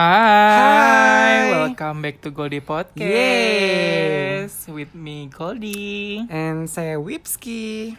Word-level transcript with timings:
Hai, 0.00 1.52
Hai. 1.52 1.52
welcome 1.52 2.00
back 2.00 2.24
to 2.24 2.32
Goldie 2.32 2.64
Podcast 2.64 3.04
Yeay. 3.04 4.72
with 4.72 4.96
me 4.96 5.28
Goldie. 5.28 6.24
And 6.32 6.64
saya 6.72 6.96
Wipski. 6.96 7.92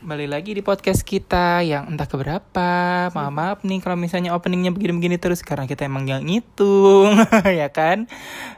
Kembali 0.00 0.24
lagi 0.24 0.56
di 0.56 0.64
podcast 0.64 1.04
kita 1.04 1.60
yang 1.60 1.92
entah 1.92 2.08
keberapa. 2.08 2.72
Maaf 3.12 3.28
maaf 3.28 3.58
nih 3.60 3.76
kalau 3.84 3.92
misalnya 3.92 4.32
openingnya 4.32 4.72
begini-begini 4.72 5.20
terus 5.20 5.44
karena 5.44 5.68
kita 5.68 5.84
emang 5.84 6.08
nggak 6.08 6.24
ngitung, 6.24 7.12
ya 7.60 7.68
kan? 7.68 8.08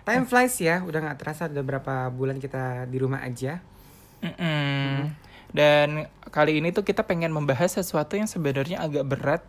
Time 0.07 0.23
flies 0.31 0.55
ya, 0.63 0.79
udah 0.87 1.11
nggak 1.11 1.19
terasa 1.19 1.51
udah 1.51 1.67
berapa 1.67 2.07
bulan 2.15 2.39
kita 2.39 2.87
di 2.87 3.03
rumah 3.03 3.27
aja. 3.27 3.67
Mm-mm. 4.23 5.11
Dan 5.51 6.07
kali 6.31 6.63
ini 6.63 6.71
tuh 6.71 6.87
kita 6.87 7.03
pengen 7.03 7.35
membahas 7.35 7.83
sesuatu 7.83 8.15
yang 8.15 8.31
sebenarnya 8.31 8.79
agak 8.79 9.11
berat. 9.11 9.43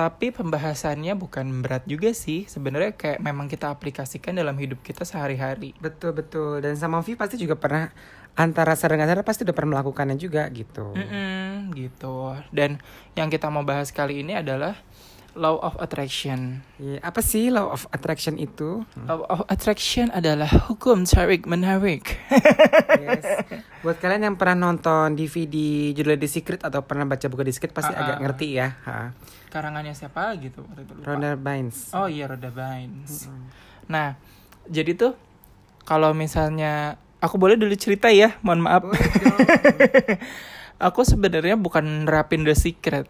Tapi 0.00 0.32
pembahasannya 0.32 1.12
bukan 1.12 1.60
berat 1.60 1.84
juga 1.84 2.16
sih. 2.16 2.48
Sebenarnya 2.48 2.96
kayak 2.96 3.20
memang 3.20 3.52
kita 3.52 3.68
aplikasikan 3.68 4.32
dalam 4.32 4.56
hidup 4.56 4.80
kita 4.80 5.04
sehari-hari. 5.04 5.76
Betul 5.76 6.16
betul. 6.16 6.64
Dan 6.64 6.72
sama 6.80 7.04
Vi 7.04 7.20
pasti 7.20 7.36
juga 7.36 7.60
pernah 7.60 7.92
antara 8.32 8.72
sadar 8.72 8.96
nggak 8.96 9.10
sadar 9.12 9.26
pasti 9.28 9.44
udah 9.44 9.52
pernah 9.52 9.70
melakukannya 9.76 10.16
juga 10.16 10.48
gitu. 10.56 10.96
Mm-mm, 10.96 11.76
gitu. 11.76 12.32
Dan 12.48 12.80
yang 13.12 13.28
kita 13.28 13.52
mau 13.52 13.60
bahas 13.60 13.92
kali 13.92 14.24
ini 14.24 14.40
adalah 14.40 14.72
law 15.36 15.60
of 15.60 15.76
attraction. 15.84 16.64
Iya, 16.80 17.04
apa 17.04 17.20
sih 17.20 17.52
law 17.52 17.68
of 17.68 17.84
attraction 17.92 18.40
itu? 18.40 18.80
Law 19.04 19.28
of 19.28 19.44
attraction 19.52 20.08
adalah 20.16 20.48
hukum 20.72 21.04
tarik 21.04 21.44
menarik. 21.44 22.16
Yes. 22.96 23.24
Buat 23.80 23.96
kalian 23.96 24.28
yang 24.28 24.36
pernah 24.36 24.68
nonton 24.68 25.16
DVD 25.16 25.56
judulnya 25.96 26.20
The 26.20 26.28
Secret 26.28 26.60
atau 26.60 26.84
pernah 26.84 27.08
baca 27.08 27.24
buku 27.32 27.42
The 27.48 27.54
Secret 27.56 27.72
pasti 27.72 27.96
Ah, 27.96 28.00
agak 28.04 28.16
ah, 28.16 28.20
ngerti 28.20 28.48
ya. 28.52 28.68
Ha. 28.84 29.16
Karangannya 29.48 29.96
siapa 29.96 30.36
gitu? 30.36 30.68
Rhonda 31.00 31.32
Bynes. 31.40 31.96
Oh 31.96 32.04
iya, 32.04 32.28
Rhoda 32.28 32.52
Bynes. 32.52 33.32
Nah, 33.88 34.20
jadi 34.68 34.92
tuh 34.92 35.12
kalau 35.88 36.12
misalnya 36.12 37.00
aku 37.24 37.40
boleh 37.40 37.56
dulu 37.56 37.72
cerita 37.72 38.12
ya, 38.12 38.36
mohon 38.44 38.68
maaf. 38.68 38.84
Dong. 38.84 38.94
aku 40.92 41.00
sebenarnya 41.04 41.56
bukan 41.56 42.04
nerapin 42.04 42.44
The 42.44 42.52
Secret, 42.52 43.08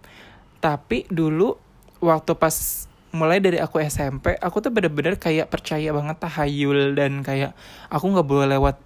tapi 0.63 1.07
dulu 1.11 1.59
waktu 1.99 2.33
pas 2.39 2.87
mulai 3.11 3.43
dari 3.43 3.59
aku 3.59 3.83
SMP, 3.83 4.39
aku 4.39 4.63
tuh 4.63 4.71
bener-bener 4.71 5.19
kayak 5.19 5.51
percaya 5.51 5.91
banget 5.91 6.17
tahayul 6.23 6.95
dan 6.95 7.27
kayak 7.27 7.59
aku 7.91 8.07
nggak 8.07 8.29
boleh 8.29 8.47
lewat 8.55 8.77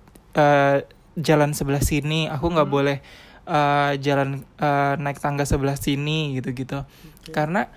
eh, 0.40 0.88
jalan 1.18 1.54
sebelah 1.54 1.82
sini, 1.82 2.26
aku 2.30 2.50
nggak 2.50 2.70
boleh 2.70 2.98
eh, 3.46 3.92
jalan 4.02 4.42
eh, 4.58 4.94
naik 4.98 5.18
tangga 5.18 5.46
sebelah 5.46 5.78
sini 5.78 6.34
gitu-gitu, 6.38 6.82
karena 7.30 7.70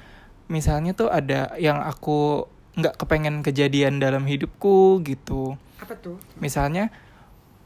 misalnya 0.47 0.95
tuh 0.95 1.11
ada 1.11 1.53
yang 1.59 1.83
aku 1.83 2.47
nggak 2.77 2.95
kepengen 3.01 3.41
kejadian 3.41 3.97
dalam 3.97 4.25
hidupku 4.29 5.01
gitu. 5.05 5.57
Apa 5.77 5.93
tuh? 5.97 6.17
misalnya 6.41 6.89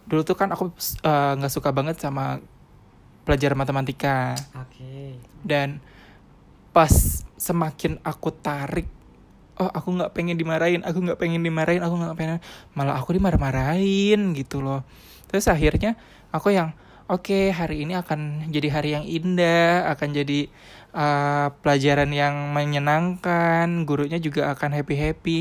dulu 0.08 0.28
tuh 0.28 0.36
kan 0.36 0.52
aku 0.52 0.72
eh, 1.04 1.34
nggak 1.40 1.54
suka 1.54 1.72
banget 1.72 2.00
sama 2.00 2.44
pelajaran 3.24 3.60
matematika. 3.60 4.34
Oke. 4.58 5.16
dan 5.46 5.82
pas 6.72 6.92
semakin 7.36 8.00
aku 8.06 8.32
tarik 8.32 8.88
oh 9.60 9.68
aku 9.70 9.90
nggak 9.94 10.14
pengen 10.16 10.40
dimarahin 10.40 10.82
aku 10.82 11.04
nggak 11.04 11.20
pengen 11.20 11.44
dimarahin 11.44 11.84
aku 11.84 11.96
nggak 12.00 12.18
pengen 12.18 12.40
malah 12.74 12.98
aku 12.98 13.14
dimarah-marahin 13.18 14.32
gitu 14.34 14.64
loh 14.64 14.82
terus 15.32 15.48
akhirnya 15.48 15.96
aku 16.36 16.52
yang 16.52 16.76
oke 17.08 17.56
hari 17.56 17.88
ini 17.88 17.96
akan 17.96 18.52
jadi 18.52 18.68
hari 18.70 18.90
yang 19.00 19.06
indah 19.08 19.88
akan 19.96 20.10
jadi 20.12 20.52
uh, 20.92 21.56
pelajaran 21.64 22.12
yang 22.12 22.52
menyenangkan 22.52 23.88
gurunya 23.88 24.20
juga 24.20 24.52
akan 24.52 24.76
happy 24.76 24.96
happy 25.00 25.40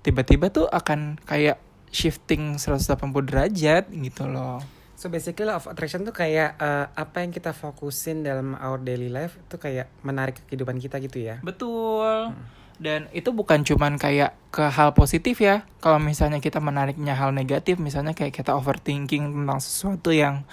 tiba-tiba 0.00 0.48
tuh 0.48 0.66
akan 0.72 1.20
kayak 1.28 1.60
shifting 1.92 2.56
180 2.56 2.96
derajat 3.28 3.84
gitu 3.92 4.24
loh 4.26 4.64
So 4.96 5.12
basically 5.12 5.44
law 5.44 5.60
of 5.60 5.68
attraction 5.68 6.08
tuh 6.08 6.16
kayak 6.16 6.56
eh, 6.56 6.86
apa 6.88 7.20
yang 7.20 7.28
kita 7.28 7.52
fokusin 7.52 8.24
dalam 8.24 8.56
our 8.56 8.80
daily 8.80 9.12
life 9.12 9.36
itu 9.36 9.60
kayak 9.60 9.92
menarik 10.00 10.40
ke 10.40 10.42
kehidupan 10.48 10.80
kita 10.80 10.96
gitu 11.04 11.20
ya. 11.20 11.36
Betul. 11.44 12.32
Dan 12.76 13.08
itu 13.16 13.32
bukan 13.32 13.64
cuman 13.64 13.96
kayak 13.96 14.36
ke 14.52 14.64
hal 14.68 14.92
positif 14.92 15.40
ya. 15.40 15.64
Kalau 15.80 15.96
misalnya 15.96 16.40
kita 16.40 16.60
menariknya 16.60 17.16
hal 17.16 17.32
negatif, 17.32 17.80
misalnya 17.80 18.12
kayak 18.12 18.36
kita 18.36 18.52
overthinking 18.52 19.32
tentang 19.32 19.60
sesuatu 19.60 20.12
yang 20.12 20.44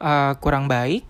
uh, 0.00 0.36
kurang 0.36 0.68
baik, 0.68 1.04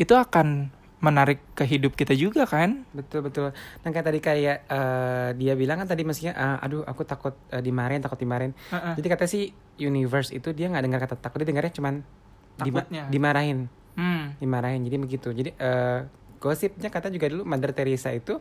itu 0.00 0.14
akan 0.16 0.72
menarik 1.02 1.42
ke 1.58 1.66
hidup 1.66 1.98
kita 1.98 2.14
juga 2.14 2.46
kan? 2.46 2.86
Betul 2.94 3.26
betul. 3.26 3.50
Nah 3.82 3.90
kayak 3.90 4.06
tadi 4.06 4.20
kayak 4.22 4.56
eh, 4.70 5.28
dia 5.34 5.58
bilang 5.58 5.82
kan 5.82 5.90
tadi 5.90 6.06
maksudnya 6.06 6.30
eh, 6.30 6.62
aduh 6.62 6.86
aku 6.86 7.02
takut 7.02 7.34
eh, 7.50 7.58
dimarahin 7.58 7.98
takut 7.98 8.22
dimarahin. 8.22 8.54
Heeh. 8.70 8.94
Jadi 9.02 9.06
kata 9.10 9.26
si 9.26 9.50
universe 9.82 10.30
itu 10.30 10.54
dia 10.54 10.70
nggak 10.70 10.84
dengar 10.86 11.00
kata 11.02 11.18
takut 11.18 11.42
dia 11.42 11.50
dengarnya 11.50 11.74
cuman 11.74 12.06
dima- 12.54 12.86
dimarahin 13.10 13.66
Hmm. 13.98 14.38
dimarahin 14.38 14.86
jadi 14.86 14.96
begitu. 15.02 15.34
Jadi 15.34 15.58
eh, 15.58 16.06
gosipnya 16.38 16.86
kata 16.86 17.10
juga 17.10 17.26
dulu 17.26 17.42
Mother 17.50 17.74
Teresa 17.74 18.14
itu 18.14 18.38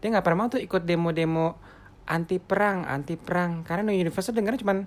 dia 0.00 0.08
nggak 0.10 0.24
pernah 0.24 0.38
mau 0.44 0.48
tuh 0.48 0.60
ikut 0.60 0.82
demo-demo 0.82 1.60
anti 2.08 2.40
perang 2.42 2.88
anti 2.88 3.14
perang 3.14 3.62
karena 3.62 3.86
no 3.86 3.92
universe 3.94 4.32
tuh 4.32 4.36
dengarnya 4.36 4.60
cuman 4.64 4.78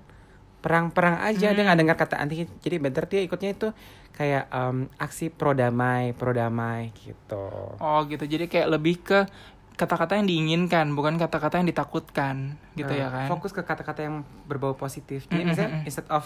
perang-perang 0.64 1.20
aja 1.28 1.52
dia 1.52 1.64
nggak 1.64 1.80
dengar 1.80 1.96
kata 2.00 2.16
anti 2.20 2.48
jadi 2.64 2.80
better 2.80 3.06
dia 3.08 3.20
ikutnya 3.24 3.52
itu 3.52 3.68
kayak 4.16 4.48
em, 4.48 4.88
aksi 4.96 5.28
pro 5.28 5.52
damai 5.52 6.16
pro 6.16 6.32
damai 6.32 6.96
gitu 6.96 7.52
Oh 7.82 8.00
gitu. 8.08 8.24
Jadi 8.24 8.48
kayak 8.48 8.68
lebih 8.72 9.04
ke 9.04 9.20
kata-kata 9.74 10.16
yang 10.22 10.30
diinginkan, 10.30 10.94
bukan 10.94 11.18
kata-kata 11.18 11.58
yang 11.58 11.68
ditakutkan, 11.68 12.62
gitu 12.78 12.94
Eh, 12.94 13.02
ya 13.02 13.10
kan? 13.10 13.26
Fokus 13.26 13.52
ke 13.52 13.66
kata-kata 13.66 14.06
yang 14.06 14.22
berbau 14.46 14.78
positif. 14.78 15.26
Jadi 15.28 15.34
Mm, 15.34 15.44
mm, 15.44 15.50
misalnya 15.50 15.72
mm, 15.74 15.80
mm. 15.82 15.88
instead 15.90 16.08
of 16.14 16.26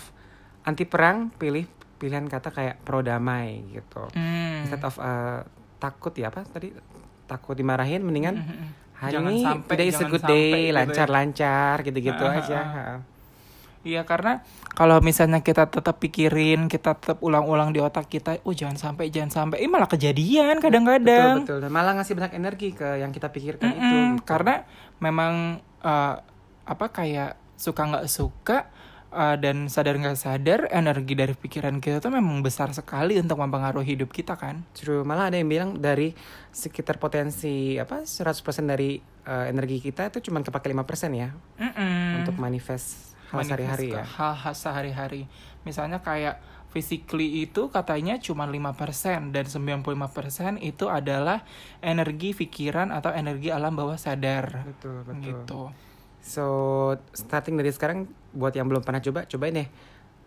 anti 0.68 0.84
perang, 0.84 1.32
pilih 1.32 1.64
pilihan 1.98 2.28
kata 2.28 2.52
kayak 2.52 2.84
pro 2.84 3.00
damai 3.02 3.64
gitu. 3.72 4.04
Hmm. 4.14 4.68
Instead 4.68 4.84
of 4.84 5.00
eh, 5.00 5.42
takut 5.80 6.14
ya 6.14 6.30
apa 6.30 6.44
tadi 6.46 6.76
takut 7.28 7.54
dimarahin, 7.54 8.02
mendingan 8.02 8.40
hari 8.96 9.14
Jangan 9.14 9.30
ini 9.30 9.44
sampai, 9.44 9.70
today 9.70 9.88
is 9.88 10.00
a 10.00 10.06
good 10.08 10.24
day, 10.24 10.50
gitu 10.50 10.66
ya. 10.66 10.74
lancar-lancar 10.74 11.76
gitu-gitu 11.84 12.24
Ah, 12.24 12.32
ah, 12.32 12.40
aja. 12.40 12.58
ah. 12.58 12.98
Iya 13.84 14.04
karena 14.04 14.42
kalau 14.74 15.00
misalnya 15.00 15.40
kita 15.40 15.68
tetap 15.68 15.96
pikirin, 15.98 16.66
kita 16.66 16.92
tetap 16.94 17.22
ulang-ulang 17.22 17.72
di 17.72 17.80
otak 17.80 18.10
kita, 18.10 18.42
oh 18.42 18.52
jangan 18.52 18.76
sampai, 18.76 19.08
jangan 19.08 19.32
sampai, 19.32 19.64
eh 19.64 19.70
malah 19.70 19.86
kejadian 19.86 20.58
Betul 20.58 20.64
kadang-kadang. 20.66 21.36
betul. 21.40 21.58
Dan 21.62 21.72
malah 21.72 21.94
ngasih 21.96 22.14
banyak 22.14 22.34
energi 22.36 22.70
ke 22.72 22.98
yang 22.98 23.12
kita 23.12 23.30
pikirkan 23.30 23.70
itu. 23.70 23.80
Mm-mm, 23.80 24.08
gitu. 24.18 24.26
Karena 24.26 24.66
memang 24.98 25.34
eh, 25.80 26.16
apa 26.66 26.86
kayak 26.90 27.38
suka 27.56 27.82
nggak 27.86 28.06
suka 28.08 28.58
eh, 29.14 29.38
dan 29.40 29.72
sadar 29.72 29.96
nggak 30.00 30.18
sadar 30.18 30.60
energi 30.72 31.14
dari 31.16 31.34
pikiran 31.36 31.80
kita 31.80 32.04
tuh 32.04 32.12
memang 32.12 32.44
besar 32.44 32.72
sekali 32.76 33.20
untuk 33.20 33.40
mempengaruhi 33.40 33.96
hidup 33.98 34.12
kita 34.12 34.36
kan. 34.36 34.64
Justru 34.76 35.04
malah 35.08 35.32
ada 35.32 35.38
yang 35.40 35.48
bilang 35.48 35.70
dari 35.80 36.12
sekitar 36.52 36.98
potensi 36.98 37.78
apa 37.78 38.04
100% 38.04 38.68
dari 38.68 39.00
eh, 39.28 39.46
energi 39.52 39.84
kita 39.84 40.12
itu 40.12 40.32
cuma 40.32 40.44
kepake 40.44 40.72
5% 40.72 40.84
ya 41.14 41.30
Mm-mm. 41.60 42.24
untuk 42.24 42.36
manifest 42.40 43.16
hal 43.32 43.44
sehari-hari 43.44 43.92
ya. 43.92 44.04
Hal-hal 44.04 44.54
sehari-hari. 44.56 45.28
Misalnya 45.68 46.00
kayak 46.00 46.40
physically 46.72 47.48
itu 47.48 47.72
katanya 47.72 48.20
cuma 48.20 48.46
5% 48.46 49.34
dan 49.34 49.46
95% 49.48 50.62
itu 50.62 50.86
adalah 50.92 51.42
energi 51.80 52.36
pikiran 52.36 52.92
atau 52.92 53.12
energi 53.16 53.50
alam 53.50 53.74
bawah 53.74 53.98
sadar. 53.98 54.68
Betul, 54.68 55.04
betul. 55.08 55.24
Gitu. 55.24 55.62
So, 56.28 56.46
starting 57.16 57.56
dari 57.56 57.72
sekarang 57.72 58.12
buat 58.36 58.52
yang 58.52 58.68
belum 58.68 58.84
pernah 58.84 59.00
coba, 59.00 59.24
cobain 59.24 59.64
deh 59.64 59.70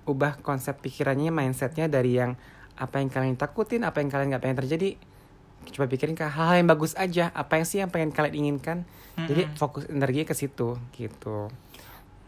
ubah 0.09 0.41
konsep 0.41 0.81
pikirannya, 0.81 1.29
mindsetnya 1.29 1.87
dari 1.93 2.17
yang 2.17 2.41
apa 2.81 3.05
yang 3.05 3.13
kalian 3.13 3.37
takutin, 3.37 3.85
apa 3.85 4.01
yang 4.01 4.09
kalian 4.09 4.33
nggak 4.33 4.43
pengen 4.43 4.59
terjadi. 4.65 4.91
Coba 5.77 5.93
pikirin 5.93 6.17
ke 6.17 6.25
hal-hal 6.25 6.65
yang 6.65 6.73
bagus 6.73 6.97
aja, 6.97 7.29
apa 7.37 7.61
yang 7.61 7.67
sih 7.69 7.85
yang 7.85 7.93
pengen 7.93 8.17
kalian 8.17 8.33
inginkan. 8.33 8.89
Jadi 9.21 9.45
Mm-mm. 9.45 9.61
fokus 9.61 9.85
energi 9.93 10.25
ke 10.25 10.33
situ, 10.33 10.81
gitu. 10.97 11.53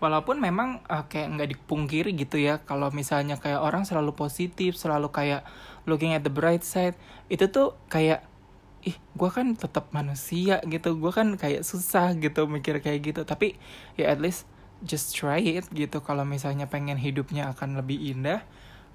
Walaupun 0.05 0.37
memang 0.37 0.85
eh, 0.85 1.05
kayak 1.09 1.41
nggak 1.41 1.49
dipungkiri 1.57 2.13
gitu 2.13 2.37
ya, 2.37 2.61
kalau 2.61 2.93
misalnya 2.93 3.41
kayak 3.41 3.65
orang 3.65 3.89
selalu 3.89 4.13
positif, 4.13 4.77
selalu 4.77 5.09
kayak 5.09 5.49
looking 5.89 6.13
at 6.13 6.21
the 6.21 6.31
bright 6.31 6.61
side, 6.61 6.93
itu 7.33 7.49
tuh 7.49 7.73
kayak 7.89 8.21
ih 8.83 8.97
gue 8.99 9.31
kan 9.31 9.55
tetap 9.55 9.95
manusia 9.95 10.59
gitu, 10.67 10.99
gue 10.99 11.13
kan 11.15 11.39
kayak 11.39 11.63
susah 11.63 12.15
gitu 12.19 12.51
mikir 12.51 12.83
kayak 12.83 13.01
gitu. 13.15 13.21
Tapi 13.23 13.55
ya 13.95 14.11
at 14.11 14.19
least 14.19 14.47
just 14.83 15.15
try 15.15 15.39
it 15.39 15.67
gitu. 15.71 16.03
Kalau 16.03 16.27
misalnya 16.27 16.67
pengen 16.67 16.99
hidupnya 16.99 17.55
akan 17.55 17.79
lebih 17.79 17.99
indah, 18.03 18.43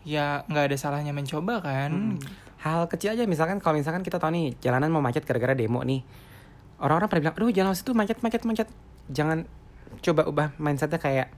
ya 0.04 0.44
nggak 0.51 0.72
ada 0.72 0.78
salahnya 0.78 1.16
mencoba 1.16 1.63
kan. 1.63 2.19
Hmm. 2.19 2.19
Hal 2.57 2.92
kecil 2.92 3.16
aja, 3.16 3.24
misalkan 3.24 3.63
kalau 3.63 3.80
misalkan 3.80 4.04
kita 4.04 4.19
tahu 4.19 4.34
nih 4.36 4.60
jalanan 4.60 4.92
mau 4.92 5.00
macet 5.00 5.24
gara-gara 5.24 5.56
demo 5.56 5.80
nih. 5.86 6.04
Orang-orang 6.78 7.10
pada 7.10 7.19
bilang, 7.24 7.36
aduh 7.39 7.50
jalan 7.54 7.74
situ 7.74 7.95
macet, 7.95 8.19
macet, 8.22 8.44
macet. 8.44 8.68
Jangan 9.10 9.48
coba 10.04 10.28
ubah 10.28 10.48
mindsetnya 10.60 11.00
kayak 11.00 11.31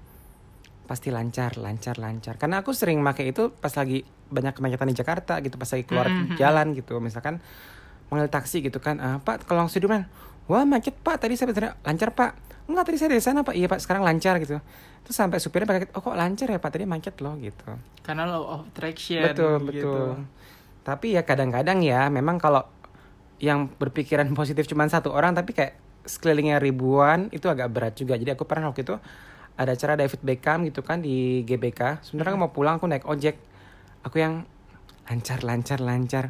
pasti 0.90 1.13
lancar, 1.13 1.54
lancar, 1.62 2.01
lancar. 2.01 2.42
Karena 2.42 2.66
aku 2.66 2.74
sering 2.74 2.98
pakai 3.06 3.30
itu 3.30 3.54
pas 3.54 3.69
lagi 3.78 4.01
banyak 4.34 4.57
kemacetan 4.57 4.90
di 4.90 4.98
Jakarta 4.98 5.38
gitu, 5.46 5.62
pas 5.62 5.69
lagi 5.69 5.86
keluar 5.86 6.10
Mhm. 6.10 6.34
jalan 6.42 6.68
gitu. 6.74 6.98
Misalkan 6.98 7.38
manggil 8.10 8.30
taksi 8.30 8.66
gitu 8.66 8.82
kan, 8.82 8.98
ah, 8.98 9.18
Pak 9.22 9.46
kalau 9.46 9.70
Sudirman, 9.70 10.10
wah 10.50 10.66
macet 10.66 10.98
pak. 10.98 11.22
Tadi 11.22 11.38
saya 11.38 11.54
betul 11.54 11.70
lancar 11.86 12.10
pak. 12.12 12.34
Enggak 12.66 12.84
tadi 12.90 12.98
saya 12.98 13.10
dari 13.14 13.24
sana 13.24 13.46
pak. 13.46 13.54
Iya 13.54 13.70
pak. 13.70 13.80
Sekarang 13.80 14.02
lancar 14.02 14.42
gitu. 14.42 14.58
Terus 15.06 15.16
sampai 15.16 15.38
supirnya 15.38 15.70
pakai 15.70 15.94
oh 15.94 16.02
kok 16.02 16.18
lancar 16.18 16.50
ya 16.50 16.58
pak? 16.58 16.70
Tadi 16.74 16.86
macet 16.90 17.16
loh 17.22 17.38
gitu. 17.38 17.70
Karena 18.02 18.26
law 18.26 18.44
of 18.60 18.62
attraction. 18.74 19.22
betul 19.30 19.62
gitu. 19.70 19.90
betul. 19.90 20.10
Tapi 20.82 21.08
ya 21.14 21.22
kadang-kadang 21.22 21.86
ya 21.86 22.10
memang 22.10 22.42
kalau 22.42 22.66
yang 23.40 23.70
berpikiran 23.78 24.28
positif 24.34 24.66
cuma 24.68 24.90
satu 24.90 25.14
orang 25.14 25.32
tapi 25.38 25.56
kayak 25.56 25.78
sekelilingnya 26.04 26.58
ribuan 26.58 27.30
itu 27.30 27.46
agak 27.46 27.70
berat 27.70 27.94
juga. 27.94 28.18
Jadi 28.18 28.34
aku 28.34 28.50
pernah 28.50 28.74
waktu 28.74 28.82
itu 28.82 28.98
ada 29.54 29.76
acara 29.76 29.94
David 30.00 30.22
Beckham 30.26 30.66
gitu 30.66 30.82
kan 30.82 31.06
di 31.06 31.46
GBK. 31.46 32.02
Sebenarnya 32.02 32.34
aku 32.34 32.42
mau 32.42 32.52
pulang 32.52 32.82
aku 32.82 32.90
naik 32.90 33.06
ojek. 33.06 33.38
Aku 34.02 34.18
yang 34.18 34.48
lancar 35.10 35.42
lancar 35.42 35.82
lancar 35.82 36.26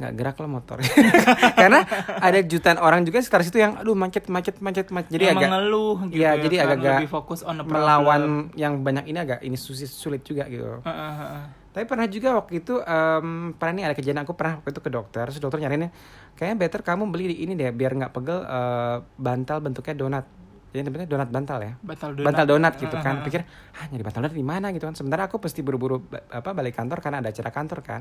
nggak 0.00 0.12
gerak 0.14 0.36
lo 0.36 0.48
motor 0.50 0.80
karena 1.60 1.84
ada 2.16 2.40
jutaan 2.40 2.76
orang 2.76 3.04
juga 3.04 3.20
sekitar 3.20 3.42
situ 3.42 3.58
yang 3.58 3.76
aduh 3.76 3.92
macet 3.92 4.24
macet 4.26 4.56
macet 4.58 4.88
macet 4.88 5.10
jadi 5.10 5.30
agak 5.30 5.46
mengeluh 5.46 5.96
gitu 6.08 6.16
Iya, 6.16 6.30
ya 6.30 6.40
jadi 6.40 6.56
agak-agak 6.62 6.92
lebih 6.98 7.10
fokus 7.10 7.40
on 7.42 7.54
the 7.54 7.62
problem. 7.62 7.76
melawan 7.76 8.22
yang 8.54 8.80
banyak 8.80 9.04
ini 9.06 9.18
agak 9.18 9.38
ini 9.40 9.54
sulit 9.54 9.86
sulit 9.86 10.22
juga 10.22 10.44
gitu 10.44 10.80
Heeh, 10.80 11.12
heeh. 11.14 11.42
tapi 11.70 11.84
pernah 11.84 12.06
juga 12.06 12.28
waktu 12.34 12.52
itu 12.58 12.80
em, 12.80 13.26
pernah 13.54 13.72
nih 13.72 13.84
ada 13.86 13.94
kejadian 13.94 14.24
aku 14.24 14.32
pernah 14.32 14.58
waktu 14.58 14.70
itu 14.70 14.80
ke 14.80 14.90
dokter, 14.90 15.22
terus 15.22 15.38
dokter 15.38 15.60
nyariinnya 15.60 15.94
kayaknya 16.32 16.56
better 16.58 16.80
kamu 16.80 17.06
beli 17.06 17.24
di 17.28 17.36
ini 17.40 17.52
deh 17.52 17.70
biar 17.70 17.92
nggak 17.94 18.10
pegel 18.10 18.40
eh, 18.40 18.96
bantal 19.14 19.60
bentuknya 19.60 19.94
donat. 19.94 20.26
Jadi 20.70 20.86
sebenarnya 20.86 21.10
donat 21.10 21.28
bantal 21.28 21.58
ya. 21.60 21.72
Bantal 21.78 22.10
donat. 22.14 22.26
Bantal 22.30 22.44
donat 22.46 22.72
gitu 22.74 22.94
kan. 22.96 23.14
heeh. 23.18 23.26
Pikir, 23.26 23.40
ah 23.74 23.84
nyari 23.86 24.02
bantal 24.02 24.20
donat 24.22 24.34
di 24.34 24.46
mana 24.46 24.66
gitu 24.70 24.86
kan. 24.86 24.94
Sementara 24.94 25.26
aku 25.26 25.38
pasti 25.38 25.62
buru-buru 25.62 25.98
apa 26.30 26.50
balik 26.50 26.74
kantor 26.74 26.98
karena 26.98 27.18
ada 27.18 27.30
acara 27.30 27.50
kantor 27.50 27.78
kan. 27.82 28.00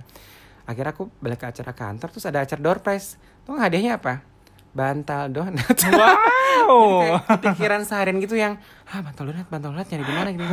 Akhirnya 0.69 0.93
aku 0.93 1.09
balik 1.17 1.41
ke 1.41 1.49
acara 1.49 1.73
kantor 1.73 2.07
terus 2.13 2.25
ada 2.29 2.45
acara 2.45 2.61
door 2.61 2.77
prize. 2.85 3.17
Tuh 3.41 3.57
hadiahnya 3.57 3.97
apa? 3.97 4.21
Bantal 4.69 5.33
donat. 5.33 5.65
Wow. 6.59 7.01
Kayak 7.01 7.23
kepikiran 7.39 7.81
seharian 7.85 8.17
gitu 8.21 8.35
yang 8.37 8.57
ah 8.89 8.99
bantal 9.01 9.29
donat 9.31 9.47
bantal 9.47 9.69
donat 9.73 9.87
nyari 9.89 10.03
di 10.05 10.13
mana 10.13 10.29
gitu 10.33 10.45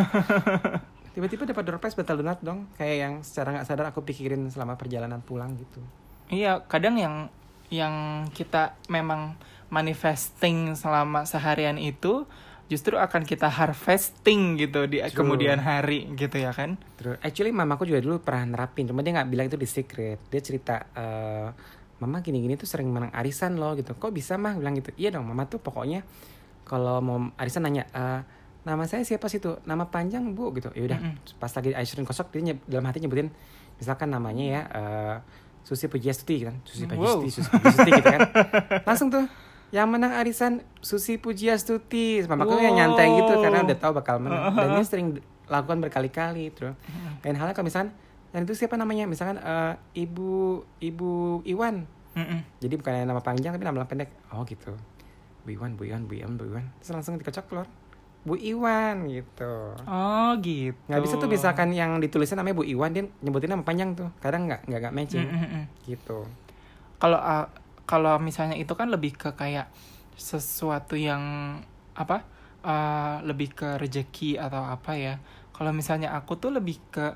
tiba-tiba 1.16 1.42
dapat 1.48 1.62
door 1.66 1.78
prize 1.80 1.96
bantal 1.96 2.20
donat 2.20 2.38
dong 2.44 2.68
kayak 2.76 2.96
yang 3.00 3.12
secara 3.24 3.56
nggak 3.56 3.66
sadar 3.66 3.88
aku 3.90 4.04
pikirin 4.04 4.44
selama 4.52 4.76
perjalanan 4.76 5.24
pulang 5.24 5.56
gitu 5.56 5.80
Iya, 6.26 6.64
kadang 6.66 6.98
yang 6.98 7.30
yang 7.70 8.26
kita 8.34 8.74
memang 8.90 9.38
manifesting 9.70 10.74
selama 10.74 11.26
seharian 11.26 11.78
itu 11.78 12.26
justru 12.66 12.94
akan 12.94 13.22
kita 13.22 13.46
harvesting 13.46 14.56
gitu 14.56 14.84
di 14.84 14.98
True. 14.98 15.14
kemudian 15.14 15.56
hari 15.56 16.10
gitu 16.12 16.36
ya 16.36 16.50
kan? 16.50 16.74
terus 16.94 17.14
actually 17.20 17.50
mamaku 17.50 17.86
juga 17.86 18.00
dulu 18.00 18.18
pernah 18.18 18.42
nerapin 18.48 18.84
cuma 18.84 19.00
dia 19.00 19.14
nggak 19.14 19.28
bilang 19.28 19.46
itu 19.46 19.54
di 19.54 19.64
secret. 19.64 20.18
Dia 20.26 20.40
cerita 20.40 20.74
eh 20.92 21.48
mama 21.96 22.20
gini-gini 22.20 22.54
tuh 22.54 22.66
sering 22.66 22.86
menang 22.86 23.08
arisan 23.10 23.54
loh 23.54 23.72
gitu. 23.72 23.92
Kok 23.92 24.10
bisa 24.10 24.34
mah? 24.34 24.52
Bilang 24.52 24.74
gitu. 24.74 24.90
Iya 24.94 25.14
dong 25.14 25.24
mama 25.24 25.44
tuh 25.44 25.56
pokoknya 25.56 26.02
kalau 26.62 26.98
mau 26.98 27.16
arisan 27.36 27.62
nanya 27.62 27.86
"Eh, 27.88 28.20
nama 28.62 28.82
saya 28.84 29.00
siapa 29.00 29.26
sih 29.26 29.38
tuh? 29.38 29.62
Nama 29.62 29.86
panjang 29.86 30.26
bu? 30.30 30.50
Gitu. 30.50 30.68
Ya 30.72 30.82
udah 30.84 30.98
Mm-mm. 30.98 31.38
pas 31.38 31.48
lagi 31.48 31.70
aisyrin 31.70 32.02
kosok 32.02 32.30
dia 32.30 32.42
nyeb- 32.44 32.66
dalam 32.66 32.84
hati 32.84 32.98
nyebutin 32.98 33.30
misalkan 33.76 34.08
namanya 34.08 34.44
ya 34.44 34.62
eh 34.68 35.16
Susi 35.62 35.86
Pujiastuti 35.86 36.42
kan. 36.42 36.58
Susi 36.62 36.84
Wow. 36.84 37.22
Pujiastuti 37.22 37.30
Susi 37.32 37.48
Pujiastuti 37.48 37.90
gitu 37.92 38.08
kan. 38.08 38.20
Langsung 38.88 39.08
tuh 39.08 39.24
yang 39.74 39.90
menang 39.90 40.14
arisan 40.14 40.62
Susi 40.78 41.18
Pujiastuti. 41.18 42.22
Mamaku 42.22 42.62
yang 42.62 42.78
nyantai 42.78 43.06
gitu 43.18 43.32
karena 43.42 43.66
udah 43.66 43.78
tahu 43.78 43.92
bakal 43.98 44.22
menang. 44.22 44.52
Dan 44.58 44.68
dia 44.78 44.86
sering 44.86 45.08
lakukan 45.46 45.78
berkali-kali 45.78 46.50
terus 46.50 46.74
lain 47.22 47.38
halnya 47.38 47.54
kalau 47.54 47.70
misalkan 47.70 47.94
dan 48.34 48.42
itu 48.42 48.54
siapa 48.58 48.74
namanya? 48.74 49.06
Misalkan 49.06 49.38
eh, 49.38 49.74
ibu 49.94 50.62
ibu 50.82 51.40
Iwan. 51.46 51.86
Mm-mm. 52.16 52.40
jadi 52.64 52.80
bukan 52.80 53.04
nama 53.04 53.20
panjang 53.20 53.52
tapi 53.52 53.68
nama 53.68 53.84
pendek. 53.84 54.08
Oh 54.32 54.40
gitu. 54.48 54.72
Bu 55.44 55.52
Iwan 55.52 55.76
Bu 55.76 55.84
Iwan 55.84 56.08
Bu 56.08 56.16
Iwan 56.16 56.40
Bu 56.40 56.48
Iwan. 56.48 56.64
Terus 56.80 56.96
langsung 56.96 57.20
dikocok 57.20 57.44
keluar. 57.46 57.68
Bu 58.24 58.34
Iwan 58.40 59.04
gitu. 59.06 59.76
Oh 59.84 60.32
gitu. 60.40 60.80
nggak 60.88 61.02
bisa 61.04 61.14
tuh 61.20 61.28
misalkan 61.28 61.76
yang 61.76 62.00
ditulisnya 62.00 62.40
namanya 62.40 62.56
Bu 62.58 62.64
Iwan 62.64 62.90
dia 62.96 63.04
nyebutin 63.20 63.52
nama 63.52 63.62
panjang 63.62 63.92
tuh. 63.94 64.08
Kadang 64.18 64.48
nggak 64.48 64.64
nggak 64.66 64.80
nggak 64.82 64.94
matching. 64.96 65.28
Mm-mm-mm. 65.28 65.62
gitu. 65.86 66.24
Kalau 66.96 67.20
uh, 67.20 67.46
kalau 67.86 68.18
misalnya 68.18 68.58
itu 68.58 68.74
kan 68.74 68.90
lebih 68.90 69.14
ke 69.14 69.32
kayak 69.32 69.70
sesuatu 70.18 70.98
yang 70.98 71.22
apa? 71.96 72.26
uh, 72.66 73.22
lebih 73.22 73.54
ke 73.54 73.78
rejeki 73.78 74.42
atau 74.42 74.66
apa 74.66 74.98
ya? 74.98 75.22
Kalau 75.54 75.70
misalnya 75.70 76.10
aku 76.18 76.34
tuh 76.34 76.50
lebih 76.50 76.82
ke 76.90 77.14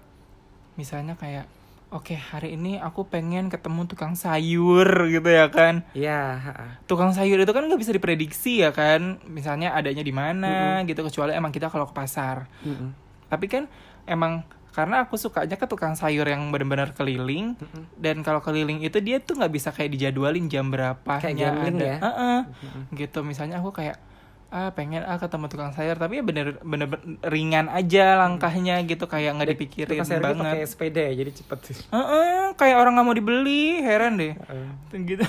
misalnya 0.78 1.19
kayak 1.19 1.50
Oke 1.90 2.14
hari 2.14 2.55
ini 2.55 2.78
aku 2.78 3.11
pengen 3.11 3.50
ketemu 3.50 3.82
tukang 3.90 4.14
sayur 4.14 4.87
gitu 5.11 5.26
ya 5.26 5.50
kan 5.50 5.82
iya 5.90 6.38
ha-ha. 6.38 6.78
tukang 6.87 7.11
sayur 7.11 7.43
itu 7.43 7.50
kan 7.50 7.66
nggak 7.66 7.82
bisa 7.82 7.90
diprediksi 7.90 8.62
ya 8.62 8.70
kan 8.70 9.19
misalnya 9.26 9.75
adanya 9.75 10.06
di 10.06 10.14
mana 10.14 10.87
gitu 10.87 11.02
kecuali 11.02 11.34
emang 11.34 11.50
kita 11.50 11.66
kalau 11.66 11.90
ke 11.90 11.94
pasar 11.99 12.46
Mm-mm. 12.62 12.94
tapi 13.26 13.50
kan 13.50 13.66
emang 14.06 14.46
karena 14.70 15.02
aku 15.02 15.14
sukanya 15.14 15.55
ke 15.55 15.67
tukang 15.67 15.93
sayur 15.93 16.25
yang 16.25 16.49
benar-benar 16.49 16.93
keliling. 16.93 17.55
Mm-mm. 17.55 17.84
dan 17.94 18.22
kalau 18.22 18.38
keliling 18.38 18.81
itu 18.81 18.99
dia 18.99 19.19
tuh 19.19 19.34
nggak 19.34 19.50
bisa 19.50 19.69
kayak 19.70 19.90
dijadwalin 19.90 20.46
jam 20.46 20.69
berapa 20.69 21.19
Kayak 21.19 21.37
gambling 21.37 21.78
ya? 21.78 21.96
gitu 22.93 23.20
misalnya 23.20 23.58
aku 23.58 23.70
kayak 23.72 23.99
ah 24.50 24.75
pengen 24.75 25.06
ah 25.06 25.14
ketemu 25.14 25.46
tukang 25.46 25.70
sayur. 25.70 25.94
Tapi 25.94 26.19
ya 26.19 26.25
bener 26.26 26.58
bener, 26.61 26.90
bener 26.90 27.22
ringan 27.22 27.70
aja 27.70 28.19
langkahnya 28.19 28.82
gitu 28.82 29.06
kayak 29.06 29.38
nggak 29.38 29.50
dipikirin 29.55 29.94
Tukang 29.94 30.06
sayur 30.06 30.20
dia 30.20 30.26
pakai 30.28 30.43
banget 30.43 30.67
sepeda 30.67 31.00
ya 31.06 31.12
jadi 31.14 31.31
cepet 31.31 31.58
sih. 31.70 31.76
Heeh, 31.87 32.50
kayak 32.58 32.76
orang 32.76 32.99
nggak 32.99 33.06
mau 33.06 33.14
dibeli 33.14 33.78
heran 33.78 34.19
deh. 34.19 34.34
Heeh. 34.34 34.70
gitu. 35.11 35.23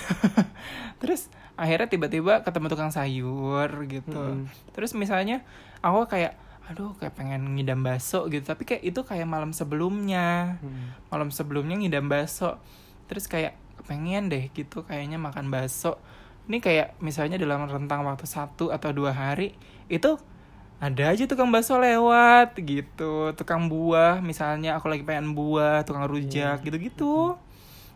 Terus 0.97 1.29
akhirnya 1.53 1.85
tiba-tiba 1.85 2.41
ketemu 2.41 2.65
tukang 2.67 2.89
sayur 2.89 3.69
gitu. 3.85 4.17
Mm-mm. 4.17 4.49
terus 4.73 4.97
misalnya 4.97 5.45
aku 5.79 6.09
kayak 6.09 6.33
aduh 6.71 6.95
kayak 6.95 7.19
pengen 7.19 7.59
ngidam 7.59 7.83
bakso 7.83 8.31
gitu. 8.31 8.47
Tapi 8.47 8.63
kayak 8.63 8.83
itu 8.87 9.03
kayak 9.03 9.27
malam 9.27 9.51
sebelumnya. 9.51 10.55
Mm. 10.63 11.11
malam 11.11 11.29
sebelumnya 11.29 11.75
ngidam 11.75 12.07
bakso. 12.07 12.55
Terus 13.11 13.27
kayak 13.27 13.59
pengen 13.83 14.31
deh 14.31 14.47
gitu 14.55 14.87
kayaknya 14.87 15.19
makan 15.19 15.51
bakso. 15.51 15.99
Ini 16.47 16.63
kayak 16.63 16.97
misalnya 17.03 17.35
dalam 17.35 17.67
rentang 17.67 18.07
waktu 18.07 18.23
satu 18.23 18.71
atau 18.71 18.89
dua 18.95 19.11
hari 19.11 19.53
itu 19.91 20.15
ada 20.81 21.13
aja 21.13 21.29
tukang 21.29 21.51
bakso 21.51 21.75
lewat 21.77 22.57
gitu. 22.57 23.35
Tukang 23.35 23.67
buah 23.67 24.23
misalnya 24.23 24.79
aku 24.79 24.87
lagi 24.89 25.03
pengen 25.03 25.35
buah 25.35 25.83
tukang 25.83 26.07
rujak 26.07 26.63
gitu-gitu. 26.63 27.35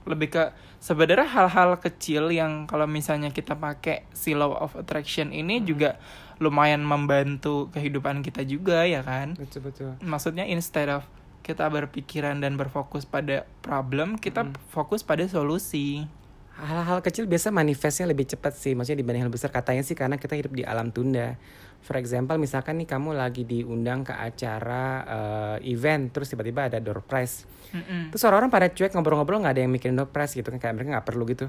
Lebih 0.06 0.30
ke 0.30 0.44
sebenarnya 0.78 1.26
hal-hal 1.26 1.82
kecil 1.82 2.30
yang 2.30 2.70
kalau 2.70 2.86
misalnya 2.86 3.34
kita 3.34 3.58
pakai 3.58 4.06
si 4.14 4.38
law 4.38 4.54
of 4.54 4.78
attraction 4.78 5.34
ini 5.34 5.66
juga 5.66 5.98
lumayan 6.40 6.84
membantu 6.84 7.72
kehidupan 7.72 8.22
kita 8.26 8.44
juga 8.44 8.84
ya 8.84 9.02
kan? 9.02 9.36
Betul 9.40 9.72
betul. 9.72 9.92
Maksudnya 10.04 10.44
instead 10.48 10.92
of 10.92 11.08
kita 11.46 11.70
berpikiran 11.70 12.42
dan 12.42 12.58
berfokus 12.58 13.06
pada 13.06 13.46
problem 13.62 14.18
kita 14.18 14.50
fokus 14.74 15.06
pada 15.06 15.22
solusi. 15.30 16.10
Hal-hal 16.56 17.04
kecil 17.04 17.28
biasa 17.28 17.52
manifestnya 17.52 18.08
lebih 18.10 18.26
cepat 18.26 18.56
sih 18.56 18.74
maksudnya 18.74 19.04
dibanding 19.04 19.28
hal 19.28 19.34
besar 19.34 19.52
katanya 19.52 19.84
sih 19.84 19.94
karena 19.94 20.16
kita 20.16 20.34
hidup 20.34 20.56
di 20.56 20.64
alam 20.66 20.90
tunda. 20.90 21.38
For 21.86 22.02
example 22.02 22.42
misalkan 22.42 22.82
nih 22.82 22.90
kamu 22.90 23.14
lagi 23.14 23.46
diundang 23.46 24.02
ke 24.02 24.16
acara 24.16 24.84
eh, 25.06 25.70
event 25.70 26.10
terus 26.10 26.34
tiba-tiba 26.34 26.72
ada 26.72 26.82
door 26.82 27.06
prize. 27.06 27.46
Mm-mm. 27.76 28.08
terus 28.14 28.24
orang-orang 28.24 28.54
pada 28.54 28.68
cuek 28.72 28.96
ngobrol-ngobrol 28.96 29.42
nggak 29.44 29.54
ada 29.58 29.62
yang 29.68 29.74
mikirin 29.74 30.00
door 30.00 30.08
prize 30.08 30.32
gitu 30.32 30.48
kan 30.48 30.58
kayak 30.64 30.80
mereka 30.80 30.90
nggak 30.98 31.08
perlu 31.08 31.24
gitu. 31.28 31.46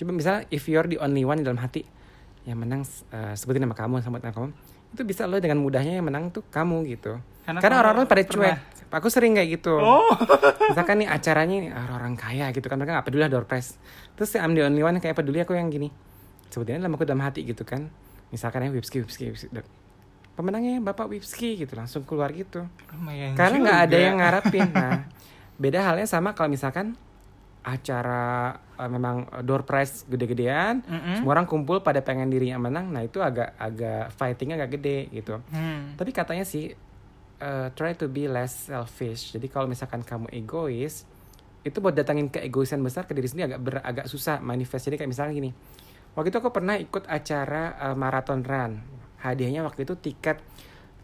Coba 0.00 0.10
misalnya 0.14 0.42
if 0.54 0.70
you're 0.70 0.86
the 0.86 1.02
only 1.02 1.26
one 1.26 1.42
dalam 1.42 1.58
hati 1.58 1.84
yang 2.44 2.60
menang 2.60 2.84
eh, 2.84 3.34
sebutin 3.36 3.64
nama 3.64 3.76
kamu 3.76 4.04
sambut 4.04 4.20
nama 4.20 4.32
kamu 4.36 4.48
itu 4.94 5.02
bisa 5.02 5.26
lo 5.26 5.42
dengan 5.42 5.58
mudahnya 5.58 5.98
yang 5.98 6.06
menang 6.06 6.30
tuh 6.30 6.46
kamu 6.54 6.86
gitu. 6.86 7.18
Karena 7.42 7.58
karena 7.58 7.76
orang-orang 7.82 8.06
pada 8.06 8.22
pernah- 8.22 8.56
cuek. 8.56 8.58
Aku 8.94 9.10
sering 9.10 9.34
kayak 9.34 9.58
gitu. 9.58 9.74
Oh. 9.74 10.06
Misalkan 10.70 11.02
nih 11.02 11.10
acaranya 11.10 11.56
nih 11.66 11.70
orang-orang 11.74 12.14
kaya 12.14 12.46
gitu 12.54 12.62
kan 12.70 12.78
mereka 12.78 12.94
nggak 12.94 13.06
peduli 13.10 13.26
lah 13.26 13.30
door 13.34 13.42
prize. 13.42 13.74
Terus 14.14 14.38
I'm 14.38 14.54
the 14.54 14.62
only 14.62 14.86
one 14.86 14.94
yang 14.94 15.02
kayak 15.02 15.18
peduli 15.18 15.42
aku 15.42 15.58
yang 15.58 15.66
gini. 15.66 15.90
Sebetulnya 16.46 16.86
dalam 16.86 16.94
aku 16.94 17.02
dalam 17.02 17.18
hati 17.26 17.42
gitu 17.42 17.66
kan. 17.66 17.90
Misalkan 18.30 18.62
ya 18.62 18.70
Wipski 18.70 19.02
Wipski, 19.02 19.34
Wipski. 19.34 19.50
Pemenangnya 20.38 20.78
bapak 20.78 21.10
Wipski 21.10 21.58
gitu 21.58 21.74
langsung 21.74 22.06
keluar 22.06 22.30
gitu. 22.30 22.62
Lumayan 22.94 23.34
karena 23.34 23.56
nggak 23.66 23.80
ada 23.90 23.98
yang 23.98 24.14
ngarapin 24.22 24.70
nah 24.70 25.10
beda 25.58 25.82
halnya 25.90 26.06
sama 26.06 26.34
kalau 26.38 26.50
misalkan 26.54 26.94
acara 27.64 28.24
eh, 28.76 28.86
memang 28.86 29.16
door 29.40 29.64
prize 29.64 30.04
gede-gedean 30.04 30.84
Mm-mm. 30.84 31.14
semua 31.18 31.32
orang 31.34 31.48
kumpul 31.48 31.80
pada 31.80 31.98
pengen 31.98 32.28
dirinya 32.28 32.60
menang 32.60 32.92
nah 32.92 33.00
itu 33.00 33.18
agak 33.18 33.56
agak 33.56 34.12
fightingnya 34.12 34.56
agak 34.56 34.76
gede 34.76 35.08
gitu 35.10 35.40
Hmm. 35.48 35.96
tapi 35.96 36.12
katanya 36.12 36.44
sih 36.44 36.76
uh, 37.40 37.68
try 37.72 37.92
to 37.92 38.06
be 38.06 38.24
less 38.24 38.68
selfish. 38.68 39.32
Jadi 39.32 39.46
kalau 39.48 39.66
misalkan 39.66 40.00
kamu 40.00 40.30
egois, 40.32 41.04
itu 41.60 41.76
buat 41.78 41.92
datangin 41.92 42.28
keegoisan 42.28 42.80
besar 42.80 43.04
ke 43.04 43.12
diri 43.12 43.26
sendiri 43.26 43.52
agak 43.52 43.60
ber, 43.60 43.74
agak 43.80 44.06
susah 44.06 44.40
manifest. 44.40 44.86
Jadi 44.86 44.96
kayak 44.96 45.10
misalnya 45.10 45.34
gini. 45.34 45.50
Waktu 46.14 46.30
itu 46.30 46.38
aku 46.38 46.54
pernah 46.54 46.78
ikut 46.78 47.04
acara 47.04 47.74
uh, 47.80 47.96
marathon 47.98 48.40
run. 48.40 48.72
Hadiahnya 49.18 49.60
waktu 49.60 49.82
itu 49.82 49.96
tiket 49.98 50.40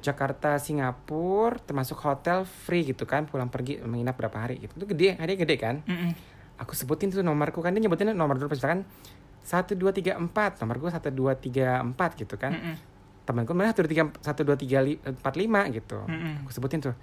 Jakarta 0.00 0.56
Singapura 0.56 1.60
termasuk 1.60 2.00
hotel 2.00 2.48
free 2.48 2.88
gitu 2.88 3.04
kan 3.04 3.28
pulang 3.28 3.52
pergi 3.52 3.84
menginap 3.84 4.16
berapa 4.16 4.48
hari 4.48 4.56
gitu 4.64 4.72
itu 4.80 4.86
gede 4.96 5.20
hadiah 5.20 5.36
gede 5.36 5.56
kan 5.60 5.76
Mm-mm. 5.84 6.12
Aku 6.60 6.76
sebutin 6.76 7.08
tuh 7.08 7.24
nomorku 7.24 7.64
kan 7.64 7.72
dia 7.72 7.80
nyebutin 7.80 8.12
nomor 8.12 8.36
dulu 8.36 8.52
misalkan 8.52 8.84
satu 9.40 9.72
dua 9.72 9.90
tiga 9.96 10.20
empat. 10.20 10.60
Nomor 10.60 10.76
gue 10.76 10.90
satu 10.92 11.08
dua 11.08 11.32
tiga 11.32 11.80
empat 11.80 12.20
gitu 12.20 12.36
kan. 12.36 12.52
Mm-mm. 12.52 12.76
temen 13.24 13.46
gue 13.46 13.54
malah 13.54 13.70
satu 13.72 13.86
tiga 13.86 14.10
satu 14.20 14.42
dua 14.42 14.60
tiga 14.60 14.84
empat 14.84 15.34
lima 15.40 15.64
gitu. 15.72 15.96
Mm-mm. 16.04 16.44
aku 16.44 16.50
sebutin 16.52 16.84
tuh 16.84 16.94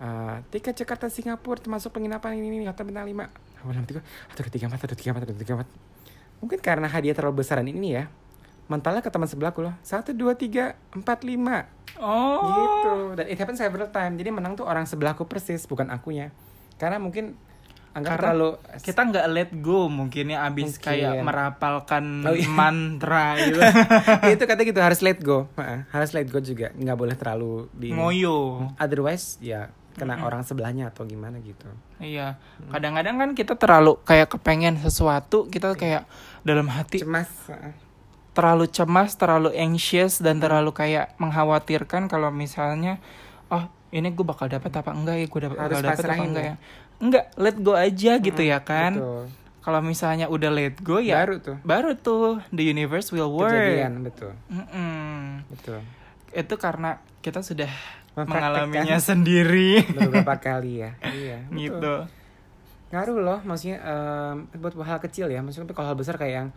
eh, 0.00 0.36
tiket 0.48 0.72
Jakarta 0.72 1.12
Singapura 1.12 1.60
termasuk 1.60 1.92
penginapan 1.92 2.40
ini 2.40 2.62
ini 2.62 2.64
hotel 2.64 2.88
bintang 2.88 3.04
lima. 3.04 3.28
Aku 3.60 3.68
bilang 3.68 3.84
tiga 3.84 4.00
satu 4.32 4.40
dua 4.40 4.52
tiga 4.52 4.64
empat 4.72 4.78
satu 4.80 4.94
dua 4.94 4.98
tiga 4.98 5.10
empat 5.12 5.22
satu 5.26 5.32
dua 5.36 5.42
tiga 5.44 5.52
empat. 5.60 5.68
Mungkin 6.36 6.58
karena 6.64 6.86
hadiah 6.88 7.14
terlalu 7.16 7.44
besaran 7.44 7.68
ini 7.68 8.00
ya 8.00 8.08
mentalnya 8.66 8.98
ke 8.98 9.10
teman 9.14 9.30
sebelahku 9.30 9.62
loh 9.62 9.74
satu 9.86 10.10
dua 10.10 10.34
tiga 10.34 10.74
empat 10.96 11.22
lima. 11.22 11.68
Oh. 11.96 12.44
gitu. 12.44 12.94
Dan 13.16 13.26
it 13.32 13.38
happens 13.40 13.60
several 13.60 13.88
time. 13.88 14.20
Jadi 14.20 14.28
menang 14.28 14.52
tuh 14.52 14.68
orang 14.68 14.84
sebelahku 14.84 15.24
persis 15.24 15.64
bukan 15.64 15.88
akunya. 15.88 16.28
Karena 16.76 17.00
mungkin 17.00 17.40
anggap 17.96 18.10
Karena 18.12 18.22
terlalu 18.28 18.48
Kita 18.78 19.00
nggak 19.02 19.26
let 19.26 19.50
go 19.56 19.88
mungkin 19.88 20.24
ya 20.28 20.44
abis 20.44 20.76
Mungkin. 20.76 20.84
kayak 20.84 21.14
merapalkan 21.18 22.04
Oh, 22.22 22.30
iya. 22.30 22.44
mantra 22.46 23.26
gitu. 23.40 23.56
itu 24.28 24.42
kata 24.42 24.60
gitu 24.62 24.78
harus 24.78 25.00
let 25.00 25.16
go 25.18 25.48
harus 25.88 26.10
let 26.12 26.26
go 26.26 26.38
juga 26.38 26.70
nggak 26.70 26.92
boleh 26.94 27.14
terlalu 27.14 27.72
di 27.72 27.90
Ngoyo. 27.90 28.68
otherwise 28.76 29.40
ya 29.40 29.66
kena 29.92 30.20
orang 30.20 30.42
sebelahnya 30.42 30.88
atau 30.88 31.02
gimana 31.02 31.40
gitu 31.40 31.64
Iya. 31.96 32.36
Kadang-kadang 32.68 33.16
kan 33.16 33.30
kita 33.32 33.56
terlalu 33.56 33.96
kayak 34.02 34.28
kepengen 34.28 34.76
sesuatu, 34.76 35.48
kita 35.48 35.72
kayak 35.72 36.04
dalam 36.42 36.68
hati 36.68 37.00
cemas 37.00 37.32
terlalu 38.30 38.68
cemas, 38.68 39.16
terlalu 39.16 39.48
anxious 39.54 40.20
dan 40.20 40.36
terlalu 40.36 40.68
kayak 40.70 41.16
mengkhawatirkan 41.16 42.04
kalau 42.04 42.28
misalnya 42.28 43.00
oh 43.48 43.64
ini 43.88 44.12
gue 44.12 44.20
bakal 44.20 44.44
dapat 44.44 44.68
apa 44.68 44.92
enggak 44.92 45.16
ya 45.16 45.26
gue 45.26 45.40
dapat 45.40 45.56
bakal 45.56 45.80
dapat 45.80 46.04
apa 46.04 46.14
enggak 46.20 46.44
ya. 46.44 46.54
Enggak 46.96 47.28
let 47.36 47.56
go 47.60 47.76
aja 47.76 48.16
gitu 48.18 48.40
ya 48.40 48.64
kan. 48.64 48.96
kalau 49.60 49.82
misalnya 49.82 50.30
udah 50.30 50.46
let 50.48 50.78
go 50.78 51.02
ya 51.02 51.26
baru 51.26 51.42
tuh. 51.42 51.56
baru 51.66 51.90
tuh 51.98 52.38
the 52.54 52.62
universe 52.62 53.10
will 53.10 53.28
work. 53.28 53.50
Kejadian 53.50 54.06
betul. 54.06 54.30
Mm-mm. 54.46 55.42
betul. 55.50 55.82
Itu 56.30 56.54
karena 56.54 57.02
kita 57.18 57.42
sudah 57.42 57.66
mengalaminya 58.14 58.96
sendiri. 59.10 59.82
Beberapa 59.90 60.38
kali 60.38 60.86
ya. 60.86 60.94
Iya 61.02 61.38
betul. 61.50 61.58
gitu. 61.58 61.94
Ngaruh 62.94 63.18
loh 63.18 63.38
maksudnya 63.42 63.82
em, 63.82 64.36
buat 64.54 64.78
hal 64.80 65.02
kecil 65.02 65.26
ya. 65.28 65.42
Maksudnya 65.42 65.74
kalau 65.74 65.90
hal 65.90 65.98
besar 65.98 66.14
kayak 66.14 66.34
yang 66.46 66.48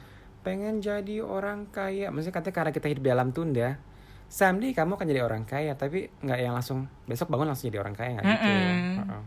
pengen 0.46 0.78
jadi 0.78 1.26
orang 1.26 1.66
kaya. 1.74 2.14
Maksudnya 2.14 2.38
katanya 2.38 2.56
karena 2.62 2.72
kita 2.72 2.88
hidup 2.94 3.04
di 3.04 3.12
alam 3.12 3.34
tunda 3.34 3.82
someday 4.30 4.70
kamu 4.72 4.94
akan 4.94 5.08
jadi 5.10 5.26
orang 5.26 5.50
kaya. 5.50 5.74
Tapi 5.74 6.14
nggak 6.22 6.40
yang 6.40 6.54
langsung 6.54 6.86
besok 7.10 7.34
bangun 7.34 7.50
langsung 7.50 7.74
jadi 7.74 7.82
orang 7.82 7.98
kaya 7.98 8.22
nggak 8.22 8.26
gitu. 8.30 8.46
Mm-mm. 8.46 8.98
Heeh. 9.02 9.24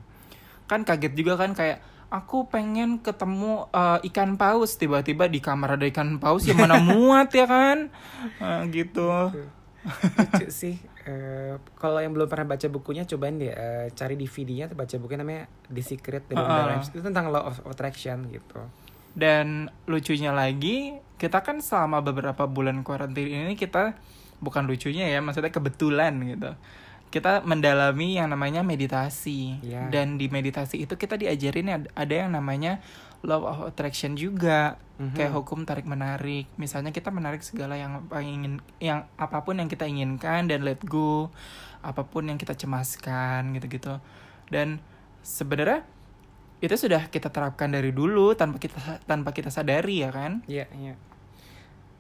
Kan 0.73 0.89
kaget 0.89 1.13
juga 1.13 1.37
kan 1.37 1.53
kayak 1.53 1.85
aku 2.09 2.49
pengen 2.49 3.05
ketemu 3.05 3.69
eh, 3.69 4.09
ikan 4.09 4.41
paus. 4.41 4.81
Tiba-tiba 4.81 5.29
di 5.29 5.45
kamar 5.45 5.77
ada 5.77 5.85
ikan 5.85 6.17
paus 6.17 6.49
yang 6.49 6.57
mana 6.57 6.81
muat 6.89 7.29
ya 7.37 7.45
kan? 7.45 7.93
Eh, 8.41 8.61
gitu. 8.73 9.29
Lucu 10.17 10.49
sih 10.49 10.81
Eh, 11.03 11.59
kalau 11.83 11.99
yang 11.99 12.15
belum 12.15 12.31
pernah 12.31 12.55
baca 12.55 12.63
bukunya 12.71 13.03
cobain 13.03 13.35
deh 13.35 13.51
eh, 13.51 13.91
cari 13.91 14.15
DVD-nya 14.15 14.71
baca 14.71 14.95
bukunya 15.03 15.27
namanya 15.27 15.51
The 15.67 15.83
Secret 15.83 16.31
The 16.31 16.39
Heeh. 16.39 16.79
Lives 16.79 16.95
itu 16.95 17.03
tentang 17.03 17.35
law 17.35 17.51
of 17.51 17.59
attraction 17.67 18.31
gitu. 18.31 18.63
Dan 19.11 19.67
lucunya 19.91 20.31
lagi 20.31 20.95
kita 21.19 21.43
kan 21.43 21.59
selama 21.59 22.07
beberapa 22.07 22.47
bulan 22.47 22.87
karantina 22.87 23.51
ini 23.51 23.59
kita 23.59 23.99
bukan 24.39 24.71
lucunya 24.71 25.11
ya 25.11 25.19
maksudnya 25.19 25.51
kebetulan 25.51 26.19
gitu 26.23 26.55
kita 27.13 27.45
mendalami 27.45 28.17
yang 28.17 28.27
namanya 28.27 28.65
meditasi 28.65 29.61
Iya. 29.61 29.87
dan 29.87 30.17
di 30.17 30.27
meditasi 30.27 30.81
itu 30.81 30.97
kita 30.97 31.15
diajarin 31.15 31.69
ad- 31.69 31.93
ada 31.93 32.15
yang 32.17 32.33
namanya 32.33 32.81
law 33.21 33.45
of 33.45 33.69
attraction 33.69 34.17
juga 34.17 34.81
Mhm. 34.97 35.13
kayak 35.13 35.33
hukum 35.33 35.63
tarik 35.63 35.85
menarik 35.85 36.49
misalnya 36.57 36.89
kita 36.89 37.11
menarik 37.11 37.45
segala 37.45 37.77
yang 37.77 38.01
ingin 38.15 38.59
yang 38.79 39.05
apa 39.15 39.43
pun 39.43 39.55
yang 39.55 39.67
kita 39.67 39.85
inginkan 39.85 40.47
dan 40.47 40.63
let 40.63 40.81
go 40.81 41.29
apa 41.81 42.03
pun 42.03 42.25
yang 42.25 42.37
kita 42.37 42.55
cemaskan 42.55 43.53
gitu-gitu 43.53 44.01
dan 44.49 44.81
sebenarnya 45.21 45.85
itu 46.59 46.75
sudah 46.77 47.07
kita 47.09 47.29
terapkan 47.29 47.69
dari 47.69 47.91
dulu 47.91 48.33
tanpa 48.33 48.57
kita 48.57 49.03
tanpa 49.03 49.31
kita 49.31 49.51
sadari 49.51 50.01
ya 50.01 50.11
kan 50.11 50.41
Iya, 50.47 50.71
iya. 50.73 50.95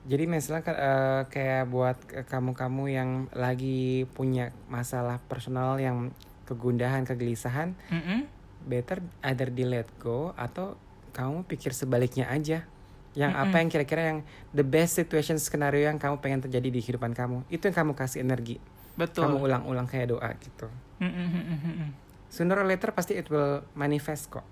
Jadi 0.02 0.24
misalnya 0.26 0.62
eh, 0.66 1.22
kayak 1.30 1.64
buat 1.70 1.96
kamu-kamu 2.26 2.84
yang 2.90 3.10
lagi 3.38 4.02
punya 4.18 4.50
masalah 4.66 5.22
personal 5.30 5.78
yang 5.78 6.10
kegundahan, 6.42 7.06
kegelisahan, 7.06 7.78
Mm-mm. 7.86 8.26
better 8.66 8.98
either 9.30 9.48
di 9.48 9.62
let 9.62 9.86
go 10.02 10.34
atau 10.34 10.74
kamu 11.14 11.46
pikir 11.46 11.70
sebaliknya 11.70 12.26
aja. 12.26 12.66
Yang 13.14 13.32
apa 13.36 13.46
Mm-mm. 13.46 13.60
yang 13.62 13.68
kira-kira 13.70 14.02
yang 14.10 14.18
the 14.50 14.66
best 14.66 14.98
situation 14.98 15.38
skenario 15.38 15.86
yang 15.86 16.02
kamu 16.02 16.18
pengen 16.18 16.42
terjadi 16.42 16.68
di 16.72 16.80
kehidupan 16.82 17.14
kamu. 17.14 17.46
Itu 17.46 17.70
yang 17.70 17.76
kamu 17.86 17.92
kasih 17.94 18.26
energi. 18.26 18.58
betul 18.92 19.24
Kamu 19.24 19.40
ulang-ulang 19.40 19.88
kayak 19.88 20.12
doa 20.12 20.30
gitu. 20.36 20.66
Mm-mm-mm-mm. 20.98 21.94
Sooner 22.28 22.58
or 22.58 22.66
later 22.66 22.90
pasti 22.90 23.16
it 23.16 23.30
will 23.30 23.62
manifest 23.78 24.28
kok. 24.28 24.44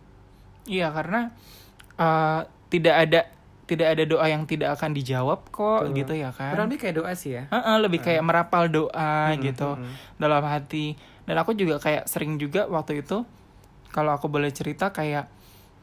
iya 0.68 0.92
karena 0.92 1.32
uh, 1.96 2.44
tidak 2.68 2.94
ada 3.08 3.20
tidak 3.70 3.94
ada 3.94 4.02
doa 4.02 4.26
yang 4.26 4.42
tidak 4.44 4.74
akan 4.74 4.90
dijawab 4.90 5.46
kok 5.46 5.86
Betul. 5.86 5.94
gitu 5.94 6.12
ya 6.18 6.30
kan 6.34 6.50
Kurang 6.50 6.66
lebih 6.66 6.80
kayak 6.82 6.96
doa 6.98 7.12
sih 7.14 7.38
ya. 7.38 7.44
Heeh, 7.46 7.76
lebih 7.78 8.02
kayak 8.02 8.20
merapal 8.20 8.66
doa 8.66 9.30
Mm-mm, 9.30 9.44
gitu 9.46 9.78
mm-mm. 9.78 10.18
dalam 10.18 10.42
hati 10.42 10.98
dan 11.24 11.38
aku 11.38 11.54
juga 11.54 11.78
kayak 11.78 12.04
sering 12.04 12.34
juga 12.36 12.66
waktu 12.66 13.00
itu 13.00 13.22
kalau 13.90 14.10
aku 14.10 14.26
boleh 14.26 14.50
cerita 14.50 14.90
kayak 14.90 15.30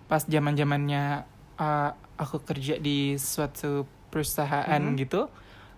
pas 0.05 0.19
zaman 0.21 0.53
zamannya 0.53 1.23
aku 2.17 2.43
kerja 2.43 2.75
di 2.77 3.15
suatu 3.15 3.83
perusahaan 4.09 4.81
Mhm. 4.83 4.95
gitu 4.97 5.31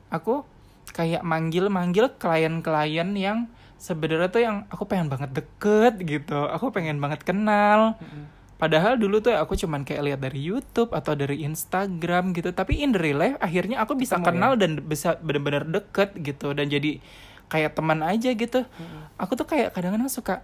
aku 0.10 0.42
kayak 0.90 1.22
manggil 1.22 1.70
manggil 1.70 2.10
klien-klien 2.12 3.10
yang 3.14 3.38
sebenarnya 3.78 4.28
tuh 4.28 4.42
yang 4.42 4.56
aku 4.68 4.84
pengen 4.86 5.08
banget 5.08 5.32
deket 5.32 6.02
gitu 6.02 6.46
aku 6.46 6.74
pengen 6.74 6.98
banget 6.98 7.22
kenal 7.22 7.96
Mm-mm. 7.96 8.26
Padahal 8.60 9.00
dulu 9.00 9.24
tuh 9.24 9.32
aku 9.32 9.56
cuman 9.56 9.88
kayak 9.88 10.04
lihat 10.04 10.20
dari 10.20 10.44
YouTube 10.44 10.92
atau 10.92 11.16
dari 11.16 11.48
Instagram 11.48 12.36
gitu. 12.36 12.52
Tapi 12.52 12.84
in 12.84 12.92
the 12.92 13.00
real 13.00 13.16
life 13.16 13.40
akhirnya 13.40 13.80
aku 13.80 13.96
bisa 13.96 14.20
Ketemu 14.20 14.28
kenal 14.28 14.52
dan 14.60 14.72
bisa 14.84 15.16
benar-benar 15.24 15.64
deket 15.64 16.12
gitu 16.20 16.52
dan 16.52 16.68
jadi 16.68 17.00
kayak 17.48 17.72
teman 17.74 18.04
aja 18.04 18.36
gitu. 18.36 18.68
Aku 19.16 19.40
tuh 19.40 19.48
kayak 19.48 19.72
kadang-kadang 19.72 20.12
suka, 20.12 20.44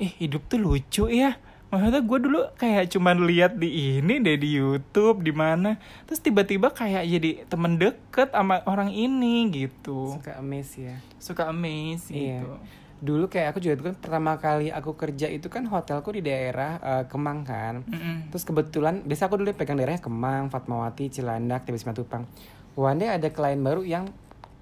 eh 0.00 0.08
hidup 0.18 0.48
tuh 0.48 0.56
lucu 0.56 1.12
ya. 1.12 1.36
Maksudnya 1.70 2.02
gue 2.02 2.18
dulu 2.18 2.40
kayak 2.58 2.90
cuman 2.90 3.28
lihat 3.30 3.54
di 3.54 4.00
ini 4.02 4.18
deh 4.18 4.34
di 4.34 4.58
YouTube 4.58 5.22
di 5.22 5.30
mana. 5.30 5.78
Terus 6.08 6.18
tiba-tiba 6.18 6.74
kayak 6.74 7.06
jadi 7.06 7.30
temen 7.46 7.78
deket 7.78 8.34
sama 8.34 8.64
orang 8.66 8.90
ini 8.90 9.46
gitu. 9.54 10.18
Suka 10.18 10.40
amaze 10.42 10.74
ya. 10.80 10.96
Suka 11.22 11.46
amaze 11.46 12.10
Iya. 12.10 12.42
gitu. 12.42 12.56
Dulu 13.00 13.32
kayak 13.32 13.56
aku 13.56 13.58
juga 13.64 13.74
itu 13.80 13.84
kan 13.88 13.96
pertama 13.96 14.36
kali 14.36 14.68
aku 14.68 14.92
kerja 14.92 15.26
itu 15.32 15.48
kan 15.48 15.64
hotelku 15.64 16.12
di 16.12 16.20
daerah 16.20 16.76
eh, 16.80 17.04
Kemang 17.08 17.48
kan. 17.48 17.80
Mm-mm. 17.88 18.28
Terus 18.28 18.44
kebetulan 18.44 19.00
biasa 19.02 19.32
aku 19.32 19.40
dulu 19.40 19.56
pegang 19.56 19.80
daerahnya 19.80 20.04
Kemang, 20.04 20.52
Fatmawati, 20.52 21.08
Cilandak, 21.08 21.64
TB 21.64 21.80
Simatupang. 21.80 22.28
One 22.76 23.00
day 23.00 23.08
ada 23.08 23.28
klien 23.32 23.58
baru 23.58 23.82
yang 23.82 24.04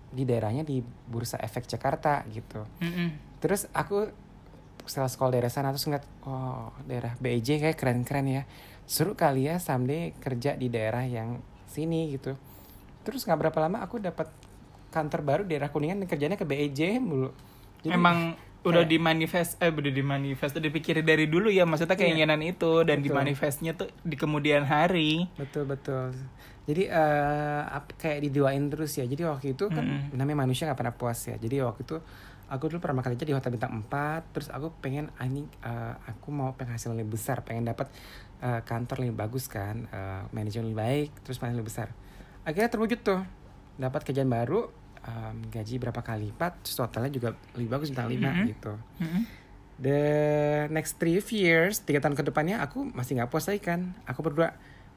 di 0.09 0.25
daerahnya 0.25 0.65
di 0.65 0.81
Bursa 0.83 1.37
Efek 1.43 1.69
Jakarta 1.69 2.25
gitu. 2.31 2.65
Mm-mm. 2.81 3.39
Terus 3.43 3.69
aku 3.75 4.09
setelah 4.89 5.11
sekolah 5.13 5.31
daerah 5.37 5.53
sana 5.53 5.69
terus 5.69 5.85
ngeliat, 5.85 6.07
oh 6.25 6.73
daerah 6.89 7.13
BEJ 7.21 7.61
kayak 7.61 7.77
keren-keren 7.77 8.27
ya. 8.27 8.43
Seru 8.89 9.13
kali 9.13 9.45
ya 9.45 9.61
someday 9.61 10.17
kerja 10.17 10.57
di 10.57 10.73
daerah 10.73 11.05
yang 11.05 11.45
sini 11.69 12.09
gitu. 12.17 12.33
Terus 13.05 13.29
nggak 13.29 13.49
berapa 13.49 13.59
lama 13.69 13.85
aku 13.85 14.01
dapat 14.01 14.33
kantor 14.89 15.21
baru 15.21 15.43
daerah 15.45 15.69
Kuningan 15.69 16.01
dan 16.01 16.09
kerjanya 16.09 16.37
ke 16.41 16.49
BEJ 16.49 16.97
mulu. 17.05 17.31
Jadi- 17.89 17.97
Emang 17.97 18.19
udah 18.59 18.85
dimanifest 18.85 19.57
eh 19.59 19.71
udah 19.71 19.89
dimanifest 19.89 20.53
udah 20.53 20.67
dipikirin 20.67 21.01
dari 21.01 21.25
dulu 21.25 21.49
ya 21.49 21.65
maksudnya 21.65 21.97
keinginan 21.97 22.43
itu 22.43 22.85
dan 22.85 23.01
Betul. 23.01 23.07
dimanifestnya 23.09 23.73
tuh 23.73 23.89
di 24.03 24.13
kemudian 24.15 24.63
hari. 24.63 25.25
Betul 25.35 25.65
betul. 25.65 26.13
Jadi 26.65 26.85
ap- 27.67 27.97
kayak 27.97 28.21
didoain 28.21 28.69
terus 28.69 28.93
ya. 28.93 29.05
Jadi 29.05 29.25
waktu 29.25 29.57
itu 29.57 29.69
kan 29.69 29.81
Mm-mm. 29.81 30.13
namanya 30.13 30.45
manusia 30.45 30.69
nggak 30.69 30.77
pernah 30.77 30.93
puas 30.93 31.17
ya. 31.23 31.35
Jadi 31.35 31.65
waktu 31.65 31.81
itu 31.81 31.97
aku 32.45 32.69
dulu 32.69 32.81
pertama 32.81 33.01
kali 33.01 33.17
kerja 33.17 33.25
di 33.27 33.33
hotel 33.33 33.53
bintang 33.53 33.73
4 33.79 34.33
terus 34.33 34.49
aku 34.49 34.73
pengen 34.79 35.09
ini 35.19 35.49
eh, 35.61 35.95
aku 36.05 36.29
mau 36.29 36.53
penghasilan 36.53 36.97
lebih 36.97 37.17
besar 37.17 37.41
pengen 37.41 37.65
dapat 37.65 37.89
eh, 38.41 38.61
kantor 38.63 39.01
lebih 39.01 39.17
bagus 39.19 39.49
kan 39.49 39.85
eh, 39.87 40.23
manajemen 40.31 40.73
lebih 40.73 40.79
baik 40.79 41.09
terus 41.23 41.37
penghasilan 41.37 41.57
lebih 41.59 41.71
besar. 41.71 41.89
Akhirnya 42.45 42.69
terwujud 42.69 43.01
tuh. 43.01 43.21
Dapat 43.79 44.03
kerjaan 44.03 44.27
baru 44.27 44.69
em, 45.01 45.37
gaji 45.47 45.75
berapa 45.79 46.01
kali 46.01 46.29
lipat 46.29 46.53
terus 46.61 46.77
hotelnya 46.77 47.11
juga 47.11 47.29
lebih 47.53 47.69
bagus 47.69 47.89
bintang 47.89 48.09
5 48.09 48.17
Mm-mm. 48.17 48.45
gitu 48.49 48.73
Mm-mm. 48.99 49.23
the 49.77 50.01
next 50.69 50.97
three 50.97 51.17
years 51.31 51.81
tiga 51.81 51.99
tahun 51.99 52.15
ke 52.15 52.25
depannya 52.25 52.59
aku 52.59 52.83
masih 52.89 53.15
nggak 53.15 53.29
puas 53.29 53.47
lagi 53.47 53.61
kan 53.61 53.95
aku 54.05 54.21
berdua 54.21 54.55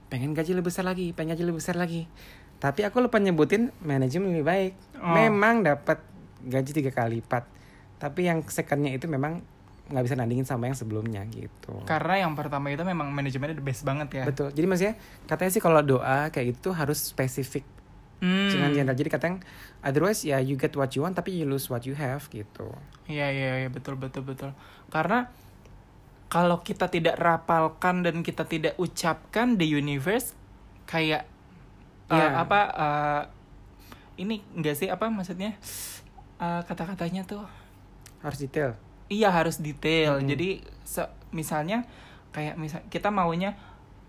pengen 0.07 0.31
gaji 0.31 0.51
lebih 0.51 0.67
besar 0.67 0.83
lagi 0.83 1.11
pengen 1.11 1.33
gaji 1.33 1.43
lebih 1.43 1.59
besar 1.59 1.75
lagi 1.75 2.09
tapi 2.57 2.81
aku 2.81 2.99
lupa 2.99 3.17
nyebutin 3.17 3.69
manajemen 3.79 4.31
lebih 4.31 4.45
baik 4.45 4.73
Oh. 4.93 5.17
memang 5.17 5.65
dapat 5.65 5.97
gaji 6.39 6.77
tiga 6.77 6.93
kali 6.93 7.17
lipat 7.17 7.49
tapi 7.97 8.21
yang 8.23 8.45
secondnya 8.45 8.93
itu 8.93 9.05
memang 9.05 9.41
nggak 9.89 10.03
bisa 10.03 10.13
nandingin 10.13 10.45
sama 10.45 10.69
yang 10.69 10.77
sebelumnya 10.77 11.25
gitu 11.27 11.73
Karena 11.83 12.21
yang 12.21 12.31
pertama 12.31 12.69
itu 12.69 12.79
memang 12.81 13.09
manajemennya 13.09 13.57
the 13.57 13.65
best 13.65 13.81
banget 13.81 14.13
ya. 14.13 14.23
betul 14.23 14.47
jadi 14.47 14.63
maksudnya 14.63 14.93
katanya 15.25 15.51
sih 15.51 15.59
kalau 15.59 15.81
doa 15.81 16.29
kayak 16.29 16.53
gitu 16.53 16.69
harus 16.69 17.01
spesifik 17.07 17.65
Hmm. 18.21 18.47
jangan 18.47 18.69
general 18.69 18.93
jadi 18.93 19.09
katanya 19.09 19.37
otherwise 19.81 20.21
ya 20.21 20.37
you 20.37 20.53
get 20.53 20.69
what 20.77 20.93
you 20.93 21.01
want 21.01 21.17
tapi 21.17 21.33
you 21.33 21.43
lose 21.43 21.65
what 21.67 21.81
you 21.83 21.97
have 21.97 22.21
gitu 22.29 22.69
Iya 23.09 23.27
iya 23.27 23.65
iya 23.65 23.69
betul 23.69 23.97
betul 23.97 24.21
betul. 24.21 24.53
Karena 24.87 25.25
kalau 26.27 26.61
kita 26.61 26.87
tidak 26.87 27.17
rapalkan 27.17 28.05
dan 28.05 28.21
kita 28.21 28.45
tidak 28.45 28.77
ucapkan 28.77 29.57
the 29.57 29.67
universe 29.67 30.31
kayak 30.85 31.27
uh, 32.07 32.15
Iya. 32.15 32.27
apa 32.39 32.59
uh, 32.71 33.21
ini 34.15 34.39
enggak 34.53 34.77
sih 34.77 34.87
apa 34.87 35.09
maksudnya 35.09 35.57
Uh, 36.37 36.57
kata-katanya 36.65 37.21
tuh 37.21 37.45
harus 38.21 38.41
detail 38.41 38.73
iya 39.05 39.29
harus 39.29 39.61
detail. 39.61 40.17
Mm-mm. 40.17 40.25
Jadi 40.25 40.49
se- 40.81 41.13
misalnya 41.29 41.85
kayak 42.33 42.57
misal 42.57 42.81
kita 42.89 43.13
maunya 43.13 43.53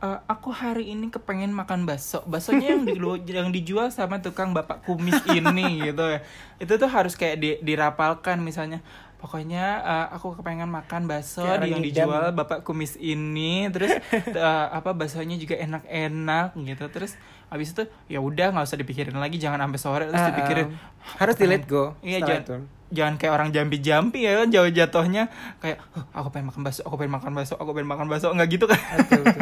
"Eh, 0.02 0.18
aku 0.26 0.50
hari 0.50 0.90
ini 0.90 1.14
kepengen 1.14 1.54
makan 1.54 1.86
bakso. 1.86 2.26
Baksonya 2.26 2.74
yang 2.74 2.82
di 2.82 2.98
yang 3.38 3.54
dijual 3.54 3.94
sama 3.94 4.18
tukang 4.18 4.50
bapak 4.50 4.82
kumis 4.82 5.22
ini 5.30 5.86
gitu 5.86 6.02
ya. 6.02 6.20
Itu 6.58 6.74
tuh 6.74 6.90
harus 6.90 7.14
kayak 7.14 7.36
di, 7.38 7.50
dirapalkan 7.62 8.42
misalnya. 8.42 8.82
Pokoknya 9.22 9.78
eh, 9.86 10.06
aku 10.18 10.34
kepengen 10.34 10.66
makan 10.66 11.06
bakso 11.06 11.46
orang 11.46 11.70
yang 11.70 11.78
ngidam. 11.78 12.10
dijual 12.10 12.24
bapak 12.34 12.66
kumis 12.66 12.98
ini. 12.98 13.70
Terus 13.70 13.94
eh, 14.34 14.66
apa 14.74 14.90
baksonya 14.90 15.38
juga 15.38 15.54
enak-enak 15.62 16.58
gitu. 16.58 16.84
Terus 16.90 17.14
habis 17.46 17.70
itu 17.70 17.86
ya 18.10 18.18
udah 18.18 18.50
nggak 18.50 18.64
usah 18.66 18.80
dipikirin 18.80 19.14
lagi 19.14 19.36
jangan 19.36 19.60
sampai 19.62 19.78
sore 19.78 20.04
terus 20.08 20.24
Ah, 20.24 20.32
dipikirin 20.32 20.72
harus 21.20 21.36
di 21.36 21.44
let 21.44 21.68
go 21.68 21.92
Iya, 22.00 22.24
jangan-. 22.24 22.64
Jangan 22.92 23.16
kayak 23.16 23.32
orang 23.32 23.48
jampi-jampi 23.50 24.22
ya 24.22 24.36
kan 24.36 24.52
jauh 24.52 24.68
jatuhnya 24.68 25.32
kayak 25.58 25.80
"Huh, 25.90 26.04
aku 26.12 26.28
pengen 26.28 26.52
makan 26.52 26.60
bakso 26.62 26.84
aku 26.84 26.94
pengen 26.94 27.16
makan 27.16 27.32
bakso 27.32 27.54
aku 27.56 27.72
pengen 27.72 27.88
makan 27.88 28.06
bakso 28.06 28.28
nggak 28.30 28.48
gitu 28.52 28.64
kan 28.68 28.76
Betul, 29.00 29.20
betul. 29.24 29.40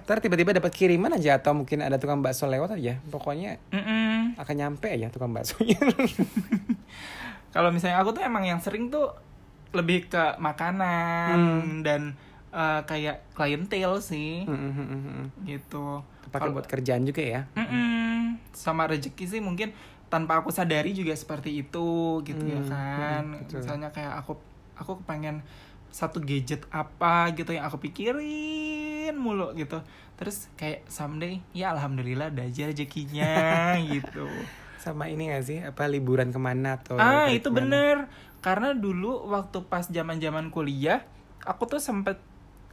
Ntar 0.00 0.16
tiba-tiba 0.18 0.50
dapat 0.50 0.72
kiriman 0.72 1.12
aja 1.12 1.36
atau 1.36 1.52
mungkin 1.52 1.84
ada 1.84 1.94
tukang 1.94 2.18
bakso 2.18 2.48
lewat 2.48 2.74
aja. 2.74 2.98
Pokoknya 3.06 3.60
Mm-mm. 3.70 4.34
akan 4.34 4.54
nyampe 4.56 4.88
aja 4.88 5.06
tukang 5.06 5.30
baksonya. 5.30 5.76
kalau 7.54 7.70
misalnya 7.70 8.00
aku 8.00 8.10
tuh 8.10 8.22
emang 8.22 8.42
yang 8.42 8.58
sering 8.58 8.88
tuh 8.88 9.12
lebih 9.70 10.08
ke 10.08 10.34
makanan 10.38 11.38
dan 11.82 12.14
eh, 12.50 12.80
kayak 12.82 13.30
clientele 13.32 13.98
sih 14.00 14.44
gitu 15.42 16.02
Pakai 16.30 16.50
buat 16.50 16.62
kerjaan 16.64 17.02
juga 17.02 17.22
ya. 17.22 17.42
Mm-mm. 17.52 18.38
sama 18.50 18.86
rezeki 18.86 19.24
sih 19.26 19.40
mungkin 19.40 19.74
tanpa 20.06 20.38
aku 20.38 20.50
sadari 20.50 20.90
juga 20.90 21.10
seperti 21.12 21.60
itu 21.60 21.88
gitu 22.22 22.44
ya 22.44 22.58
Hmm, 22.58 22.70
kan 22.70 23.22
hmm, 23.24 23.34
betul. 23.40 23.56
misalnya 23.56 23.88
kayak 23.90 24.14
aku 24.16 24.32
aku 24.74 24.92
kepengen 25.00 25.42
satu 25.88 26.18
gadget 26.18 26.62
apa 26.70 27.30
gitu 27.32 27.50
yang 27.50 27.66
aku 27.66 27.78
pikirin 27.80 29.14
mulu 29.16 29.50
gitu 29.54 29.82
terus 30.14 30.46
kayak 30.54 30.86
someday 30.86 31.42
ya 31.50 31.70
alhamdulillah 31.70 32.30
ada 32.30 32.42
aja 32.42 32.66
rezekinya 32.66 33.32
gitu 33.92 34.26
Sama 34.78 35.06
ini 35.06 35.28
gak 35.28 35.44
sih? 35.44 35.58
Apa 35.60 35.84
liburan 35.86 36.32
ke 36.32 36.40
mana 36.40 36.80
atau 36.80 36.96
ah 36.96 37.28
itu 37.28 37.44
ke 37.44 37.50
mana? 37.50 37.58
bener 37.58 37.96
karena 38.38 38.72
dulu 38.72 39.28
waktu 39.28 39.66
pas 39.66 39.84
zaman 39.84 40.16
zaman 40.16 40.48
kuliah 40.48 41.04
aku 41.42 41.68
tuh 41.68 41.78
sempet 41.78 42.16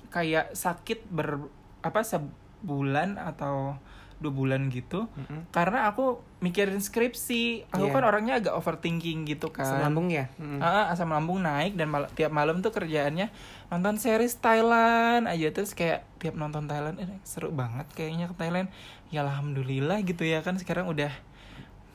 kayak 0.10 0.52
sakit 0.52 1.06
ber 1.08 1.48
apa 1.80 2.02
sebulan 2.02 3.18
atau 3.18 3.78
dua 4.18 4.34
bulan 4.34 4.66
gitu 4.68 5.06
Mm-mm. 5.08 5.46
karena 5.52 5.86
aku 5.86 6.18
mikirin 6.40 6.82
skripsi 6.82 7.70
aku 7.70 7.86
Iya. 7.86 7.94
kan 7.94 8.04
orangnya 8.04 8.34
agak 8.36 8.50
overthinking 8.52 9.26
gitu 9.26 9.50
kan 9.50 9.62
Asam 9.64 9.78
lambung 9.84 10.10
ya? 10.10 10.26
Mm-mm. 10.36 10.58
Ah, 10.58 10.90
asam 10.90 11.06
lambung 11.08 11.38
naik 11.40 11.78
dan 11.78 11.86
mal- 11.88 12.10
tiap 12.12 12.32
malam 12.32 12.60
tuh 12.60 12.72
kerjaannya 12.72 13.30
nonton 13.68 13.96
series 13.96 14.34
Thailand 14.36 15.26
aja 15.26 15.48
terus 15.52 15.72
kayak 15.72 16.02
tiap 16.18 16.34
nonton 16.34 16.66
Thailand 16.66 16.98
eh, 16.98 17.06
seru 17.22 17.54
banget 17.54 17.86
kayaknya 17.94 18.26
ke 18.26 18.36
Thailand 18.36 18.74
ya 19.08 19.22
alhamdulillah 19.22 20.02
gitu 20.02 20.24
ya 20.24 20.42
kan 20.42 20.58
sekarang 20.58 20.90
udah 20.90 21.14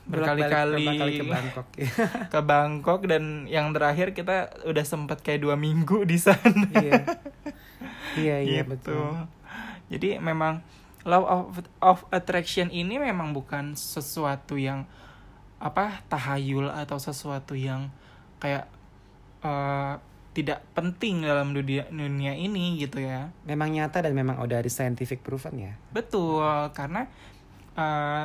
berkali-kali 0.03 1.19
ke 1.23 1.25
Bangkok. 1.25 1.67
ke 2.35 2.41
Bangkok 2.43 3.01
dan 3.07 3.47
yang 3.47 3.71
terakhir 3.71 4.11
kita 4.13 4.51
udah 4.67 4.85
sempat 4.85 5.23
kayak 5.23 5.47
dua 5.47 5.55
minggu 5.55 6.03
di 6.03 6.19
sana 6.19 6.67
iya. 6.75 7.03
Iya, 8.13 8.45
iya 8.45 8.61
gitu. 8.61 8.77
betul. 8.77 9.25
Jadi 9.89 10.21
memang 10.21 10.61
law 11.09 11.25
of 11.25 11.65
of 11.81 12.05
attraction 12.13 12.69
ini 12.69 13.01
memang 13.01 13.33
bukan 13.33 13.73
sesuatu 13.73 14.61
yang 14.61 14.85
apa 15.57 16.05
tahayul 16.13 16.69
atau 16.69 17.01
sesuatu 17.01 17.57
yang 17.57 17.89
kayak 18.37 18.69
eh, 19.41 19.95
tidak 20.33 20.65
penting 20.73 21.25
dalam 21.25 21.57
dunia 21.57 21.89
dunia 21.89 22.37
ini 22.37 22.81
gitu 22.81 23.01
ya. 23.01 23.33
Memang 23.49 23.73
nyata 23.73 24.05
dan 24.05 24.13
memang 24.13 24.41
udah 24.45 24.61
ada 24.61 24.69
scientific 24.69 25.25
proven 25.25 25.73
ya. 25.73 25.73
Betul 25.89 26.45
karena 26.77 27.09
eh, 27.77 28.25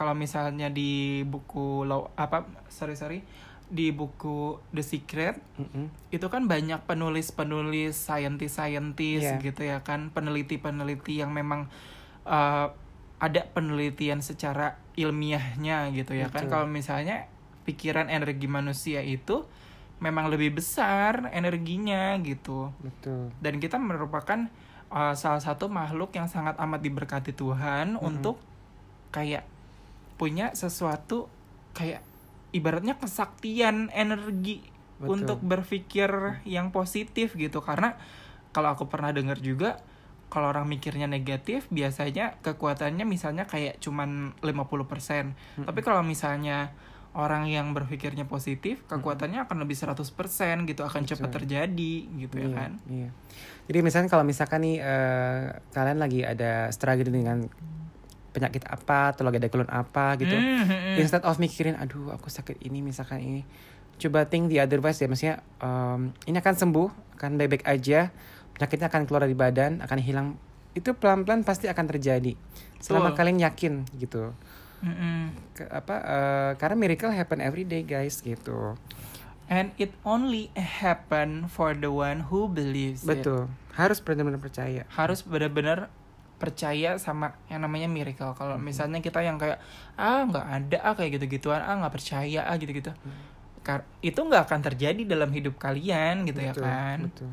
kalau 0.00 0.16
misalnya 0.16 0.72
di 0.72 1.20
buku 1.28 1.84
law 1.84 2.08
apa 2.16 2.48
sorry 2.72 2.96
sorry 2.96 3.20
di 3.68 3.92
buku 3.92 4.56
The 4.72 4.80
Secret 4.80 5.36
Mm-mm. 5.60 5.92
itu 6.10 6.26
kan 6.26 6.48
banyak 6.48 6.88
penulis-penulis, 6.88 7.94
saintis-saintis 7.94 9.22
Iya. 9.22 9.38
gitu 9.38 9.62
ya 9.62 9.84
kan, 9.86 10.10
peneliti-peneliti 10.10 11.22
yang 11.22 11.30
memang 11.30 11.70
uh, 12.26 12.72
ada 13.20 13.40
penelitian 13.52 14.24
secara 14.24 14.74
ilmiahnya 14.98 15.92
gitu 15.94 16.18
ya 16.18 16.32
kan. 16.32 16.48
Betul. 16.48 16.50
Kalau 16.50 16.66
misalnya 16.66 17.30
pikiran 17.62 18.10
energi 18.10 18.50
manusia 18.50 19.06
itu 19.06 19.46
memang 20.02 20.32
lebih 20.32 20.56
besar 20.58 21.30
energinya 21.30 22.16
gitu. 22.24 22.72
Betul. 22.82 23.30
Dan 23.38 23.62
kita 23.62 23.78
merupakan 23.78 24.50
uh, 24.90 25.14
salah 25.14 25.38
satu 25.38 25.70
makhluk 25.70 26.10
yang 26.16 26.26
sangat 26.26 26.58
amat 26.58 26.80
diberkati 26.82 27.36
Tuhan 27.36 27.94
Mhm. 27.94 28.02
untuk 28.02 28.42
kayak 29.14 29.46
punya 30.20 30.52
sesuatu 30.52 31.32
kayak 31.72 32.04
ibaratnya 32.52 33.00
kesaktian 33.00 33.88
energi 33.96 34.60
Betul. 35.00 35.24
untuk 35.24 35.38
berpikir 35.40 36.44
yang 36.44 36.68
positif 36.68 37.32
gitu 37.40 37.64
karena 37.64 37.96
kalau 38.52 38.76
aku 38.76 38.84
pernah 38.92 39.16
dengar 39.16 39.40
juga 39.40 39.80
kalau 40.30 40.52
orang 40.52 40.68
mikirnya 40.70 41.10
negatif 41.10 41.66
biasanya 41.74 42.38
kekuatannya 42.44 43.02
misalnya 43.02 43.50
kayak 43.50 43.82
cuman 43.82 44.38
50%. 44.38 45.66
Tapi 45.66 45.80
kalau 45.82 46.06
misalnya 46.06 46.70
orang 47.10 47.50
yang 47.50 47.74
berpikirnya 47.74 48.30
positif, 48.30 48.86
kekuatannya 48.86 49.42
akan 49.42 49.66
lebih 49.66 49.74
100% 49.74 50.06
gitu 50.70 50.86
akan 50.86 51.02
cepat 51.02 51.26
Betul. 51.26 51.36
terjadi 51.42 51.94
gitu 52.06 52.34
ya 52.38 52.46
Iya, 52.46 52.54
kan. 52.54 52.70
Iya. 52.86 53.10
Jadi 53.66 53.78
misalnya 53.82 54.08
kalau 54.14 54.22
misalkan 54.22 54.62
nih 54.62 54.78
eh, 54.78 55.44
kalian 55.74 55.98
lagi 55.98 56.22
ada 56.22 56.70
struggle 56.70 57.10
dengan 57.10 57.50
penyakit 58.30 58.62
apa 58.66 59.14
atau 59.14 59.26
lagi 59.26 59.42
ada 59.42 59.50
keluhan 59.50 59.70
apa 59.70 60.14
gitu. 60.18 60.32
Hmm, 60.34 60.64
hmm, 60.64 60.66
hmm. 60.66 61.00
Instead 61.02 61.22
of 61.26 61.36
mikirin 61.36 61.74
aduh 61.76 62.14
aku 62.14 62.30
sakit 62.30 62.62
ini 62.62 62.80
misalkan 62.80 63.20
ini. 63.20 63.42
Coba 64.00 64.24
think 64.24 64.48
the 64.48 64.62
otherwise 64.62 64.96
ya 64.96 65.06
maksudnya 65.10 65.44
em, 65.60 66.14
ini 66.24 66.36
akan 66.40 66.54
sembuh, 66.56 66.88
akan 67.20 67.30
baik-baik 67.36 67.64
aja. 67.68 68.08
Penyakitnya 68.56 68.88
akan 68.88 69.02
keluar 69.04 69.22
dari 69.28 69.36
badan, 69.36 69.84
akan 69.84 69.98
hilang. 70.00 70.26
Itu 70.72 70.94
pelan-pelan 70.96 71.44
pasti 71.44 71.68
akan 71.68 71.84
terjadi. 71.90 72.32
Selama 72.80 73.12
Betul. 73.12 73.18
kalian 73.18 73.38
yakin 73.44 73.72
gitu. 74.00 74.32
Hmm, 74.80 74.96
hmm. 74.96 75.24
Ke- 75.52 75.68
apa 75.68 75.94
eh, 76.00 76.50
karena 76.56 76.76
miracle 76.80 77.12
happen 77.12 77.44
every 77.44 77.68
day 77.68 77.84
guys 77.84 78.24
gitu. 78.24 78.78
And 79.50 79.74
it 79.82 79.90
only 80.06 80.54
happen 80.54 81.50
for 81.50 81.74
the 81.74 81.90
one 81.90 82.30
who 82.30 82.46
believes. 82.46 83.02
it. 83.02 83.20
Betul. 83.20 83.50
Harus 83.74 83.98
benar-benar 83.98 84.38
percaya. 84.38 84.82
harus 84.94 85.26
benar-benar 85.26 85.90
percaya 86.40 86.96
sama 86.96 87.36
yang 87.46 87.60
namanya 87.60 87.84
miracle. 87.86 88.32
Kalau 88.32 88.56
Mm-hmm. 88.56 88.64
misalnya 88.64 88.98
kita 88.98 89.20
yang 89.20 89.36
kayak 89.36 89.60
ah 89.94 90.24
nggak 90.24 90.46
ada 90.48 90.78
ah 90.80 90.94
kayak 90.96 91.20
gitu-gituan 91.20 91.60
ah 91.60 91.76
nggak 91.76 91.92
percaya 91.92 92.40
ah 92.42 92.56
gitu-gitu, 92.56 92.90
Kar- 93.60 93.84
itu 94.00 94.16
nggak 94.16 94.48
akan 94.48 94.60
terjadi 94.64 95.02
dalam 95.04 95.28
hidup 95.28 95.54
kalian 95.54 96.24
gitu 96.24 96.40
ya 96.40 96.50
Betul, 96.50 96.64
kan? 96.64 96.98
Betul. 97.06 97.30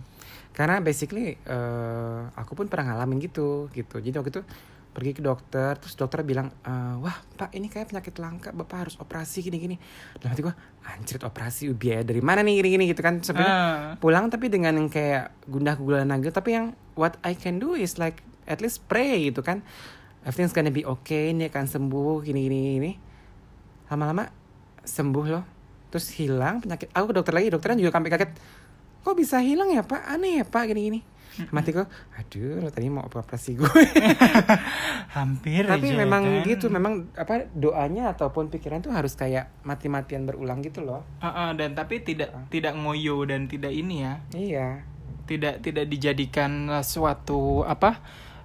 Karena 0.52 0.76
basically 0.78 1.40
eh, 1.40 2.22
aku 2.36 2.52
pun 2.54 2.68
pernah 2.68 2.92
ngalamin 2.92 3.24
gitu, 3.24 3.72
gitu. 3.72 3.98
Jadi 3.98 4.12
waktu 4.14 4.32
itu 4.32 4.44
pergi 4.92 5.14
ke 5.14 5.22
dokter, 5.22 5.78
terus 5.78 5.94
dokter 5.94 6.26
bilang, 6.26 6.50
"Eh, 6.60 6.96
wah 6.98 7.14
pak 7.38 7.54
ini 7.54 7.70
kayak 7.70 7.94
penyakit 7.94 8.18
langka, 8.18 8.50
bapak 8.50 8.78
harus 8.84 8.96
operasi 8.98 9.40
gini-gini. 9.40 9.78
Dalam 10.18 10.34
hati 10.34 10.42
gue, 10.42 10.56
anjir 10.84 11.22
operasi 11.22 11.70
biaya 11.72 12.02
dari 12.02 12.18
mana 12.20 12.42
nih 12.42 12.60
gini-gini 12.60 12.84
gitu 12.90 13.00
kan. 13.00 13.22
Sebenarnya 13.22 13.56
Ah, 13.56 13.94
pulang 13.96 14.28
tapi 14.28 14.50
dengan 14.50 14.74
yang 14.74 14.90
kayak 14.90 15.32
gundah 15.46 15.78
gulana 15.78 16.18
gitu. 16.18 16.34
Tapi 16.34 16.50
yang 16.52 16.66
what 16.98 17.16
I 17.22 17.32
can 17.32 17.62
do 17.62 17.72
is 17.72 17.96
like 17.96 18.20
at 18.48 18.64
least 18.64 18.88
pray 18.88 19.30
gitu 19.30 19.44
kan. 19.44 19.62
Everything's 20.24 20.52
gonna 20.52 20.72
be 20.72 20.84
okay, 20.84 21.32
ini 21.32 21.48
akan 21.48 21.68
sembuh 21.68 22.20
gini-gini 22.20 22.60
gini. 22.80 22.92
Lama-lama 23.88 24.28
sembuh 24.82 25.26
loh. 25.28 25.46
Terus 25.88 26.12
hilang 26.16 26.60
penyakit. 26.60 26.92
Aku 26.92 27.12
ke 27.12 27.16
dokter 27.16 27.32
lagi, 27.32 27.48
dokternya 27.48 27.80
juga 27.80 27.96
sampai 27.96 28.12
kaget. 28.12 28.32
Kok 29.04 29.16
bisa 29.16 29.40
hilang 29.40 29.72
ya 29.72 29.84
pak? 29.84 30.04
Aneh 30.04 30.42
ya 30.42 30.46
pak 30.48 30.68
gini-gini. 30.68 31.04
mati 31.54 31.70
kok 31.70 31.86
aduh 32.18 32.66
lo 32.66 32.74
tadi 32.74 32.90
mau 32.90 33.06
operasi 33.06 33.62
gue 33.62 33.70
Hampir 35.18 35.70
tapi 35.70 35.94
aja, 35.94 36.00
memang 36.02 36.24
kan? 36.42 36.50
gitu 36.50 36.66
memang 36.68 37.14
apa 37.14 37.46
doanya 37.54 38.10
ataupun 38.10 38.50
pikiran 38.50 38.82
tuh 38.82 38.90
harus 38.90 39.14
kayak 39.14 39.54
mati-matian 39.62 40.26
berulang 40.26 40.66
gitu 40.66 40.82
loh 40.82 41.06
Heeh, 41.22 41.50
dan 41.54 41.78
tapi 41.78 42.02
tidak 42.02 42.34
tidak 42.50 42.74
ngoyo 42.74 43.22
dan 43.30 43.46
tidak 43.46 43.70
ini 43.70 44.02
ya. 44.02 44.14
iya 44.34 44.68
Tidak 45.28 45.60
tidak 45.60 45.86
dijadikan 45.92 46.72
suatu 46.82 47.62
apa? 47.68 48.00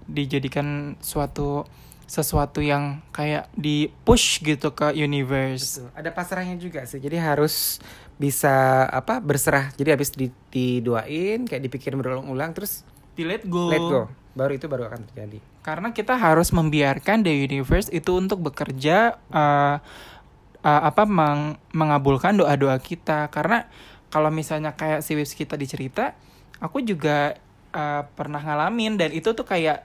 Dijadikan 0.09 0.99
suatu 0.99 1.67
sesuatu 2.07 2.61
yang 2.61 3.01
kayak 3.09 3.49
di 3.57 3.89
push 4.05 4.45
gitu 4.45 4.77
ke 4.77 4.93
universe. 4.93 5.81
Betul. 5.81 5.97
ada 5.97 6.11
pasrahnya 6.13 6.61
juga 6.61 6.85
sih 6.85 7.01
jadi 7.01 7.17
harus 7.17 7.81
bisa 8.21 8.85
apa 8.93 9.17
berserah 9.17 9.73
jadi 9.73 9.97
habis 9.97 10.13
di, 10.13 10.29
didoain 10.53 11.49
kayak 11.49 11.63
dipikirin 11.65 11.97
berulang-ulang 11.97 12.53
terus 12.53 12.85
Di 13.17 13.25
let 13.25 13.49
go. 13.49 13.73
let 13.73 13.81
go 13.81 14.13
baru 14.37 14.57
itu 14.57 14.69
baru 14.69 14.93
akan 14.93 15.09
terjadi 15.09 15.41
Karena 15.63 15.89
kita 15.95 16.19
harus 16.21 16.53
membiarkan 16.53 17.25
the 17.25 17.33
universe 17.33 17.89
itu 17.89 18.13
untuk 18.19 18.45
bekerja 18.45 19.17
uh, 19.31 19.81
uh, 20.63 20.83
apa 20.89 21.07
meng- 21.07 21.55
mengabulkan 21.71 22.35
doa-doa 22.35 22.75
kita. 22.83 23.31
Karena 23.31 23.71
kalau 24.11 24.33
misalnya 24.35 24.75
kayak 24.75 25.07
si 25.07 25.15
Wips 25.15 25.39
kita 25.39 25.55
dicerita, 25.55 26.19
aku 26.59 26.83
juga 26.83 27.39
uh, 27.73 28.07
pernah 28.15 28.39
ngalamin 28.39 29.01
dan 29.01 29.11
itu 29.11 29.33
tuh 29.33 29.45
kayak 29.49 29.83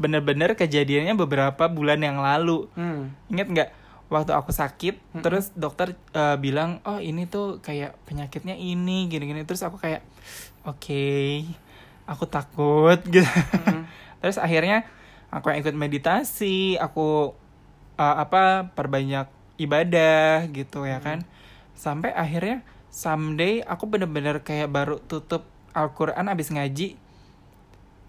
bener-bener 0.00 0.56
kejadiannya 0.56 1.14
beberapa 1.14 1.68
bulan 1.70 2.00
yang 2.00 2.18
lalu. 2.18 2.66
hmm. 2.74 3.30
Ingat 3.30 3.48
nggak 3.52 3.70
waktu 4.12 4.32
aku 4.36 4.52
sakit, 4.52 5.00
terus 5.24 5.50
dokter 5.56 5.96
uh, 6.14 6.36
bilang, 6.36 6.78
oh 6.84 7.00
ini 7.00 7.24
tuh 7.24 7.58
kayak 7.64 7.96
penyakitnya 8.04 8.54
ini, 8.54 9.08
gini-gini. 9.08 9.42
Terus 9.48 9.64
aku 9.64 9.80
kayak, 9.80 10.04
oke, 10.62 11.08
aku 12.04 12.24
takut 12.28 13.00
gitu. 13.14 13.26
terus 14.20 14.36
akhirnya 14.36 14.84
aku 15.32 15.50
yang 15.50 15.64
ikut 15.64 15.74
meditasi, 15.74 16.76
aku 16.78 17.32
uh, 17.96 18.16
apa 18.20 18.70
perbanyak 18.76 19.26
ibadah 19.58 20.46
gitu 20.52 20.84
ya 20.84 21.00
kan. 21.00 21.24
Sampai 21.74 22.14
akhirnya 22.14 22.62
someday 22.94 23.64
aku 23.66 23.90
bener-bener 23.90 24.44
kayak 24.46 24.70
baru 24.70 25.02
tutup 25.02 25.48
Al-Quran 25.74 26.30
abis 26.30 26.48
ngaji 26.48 26.96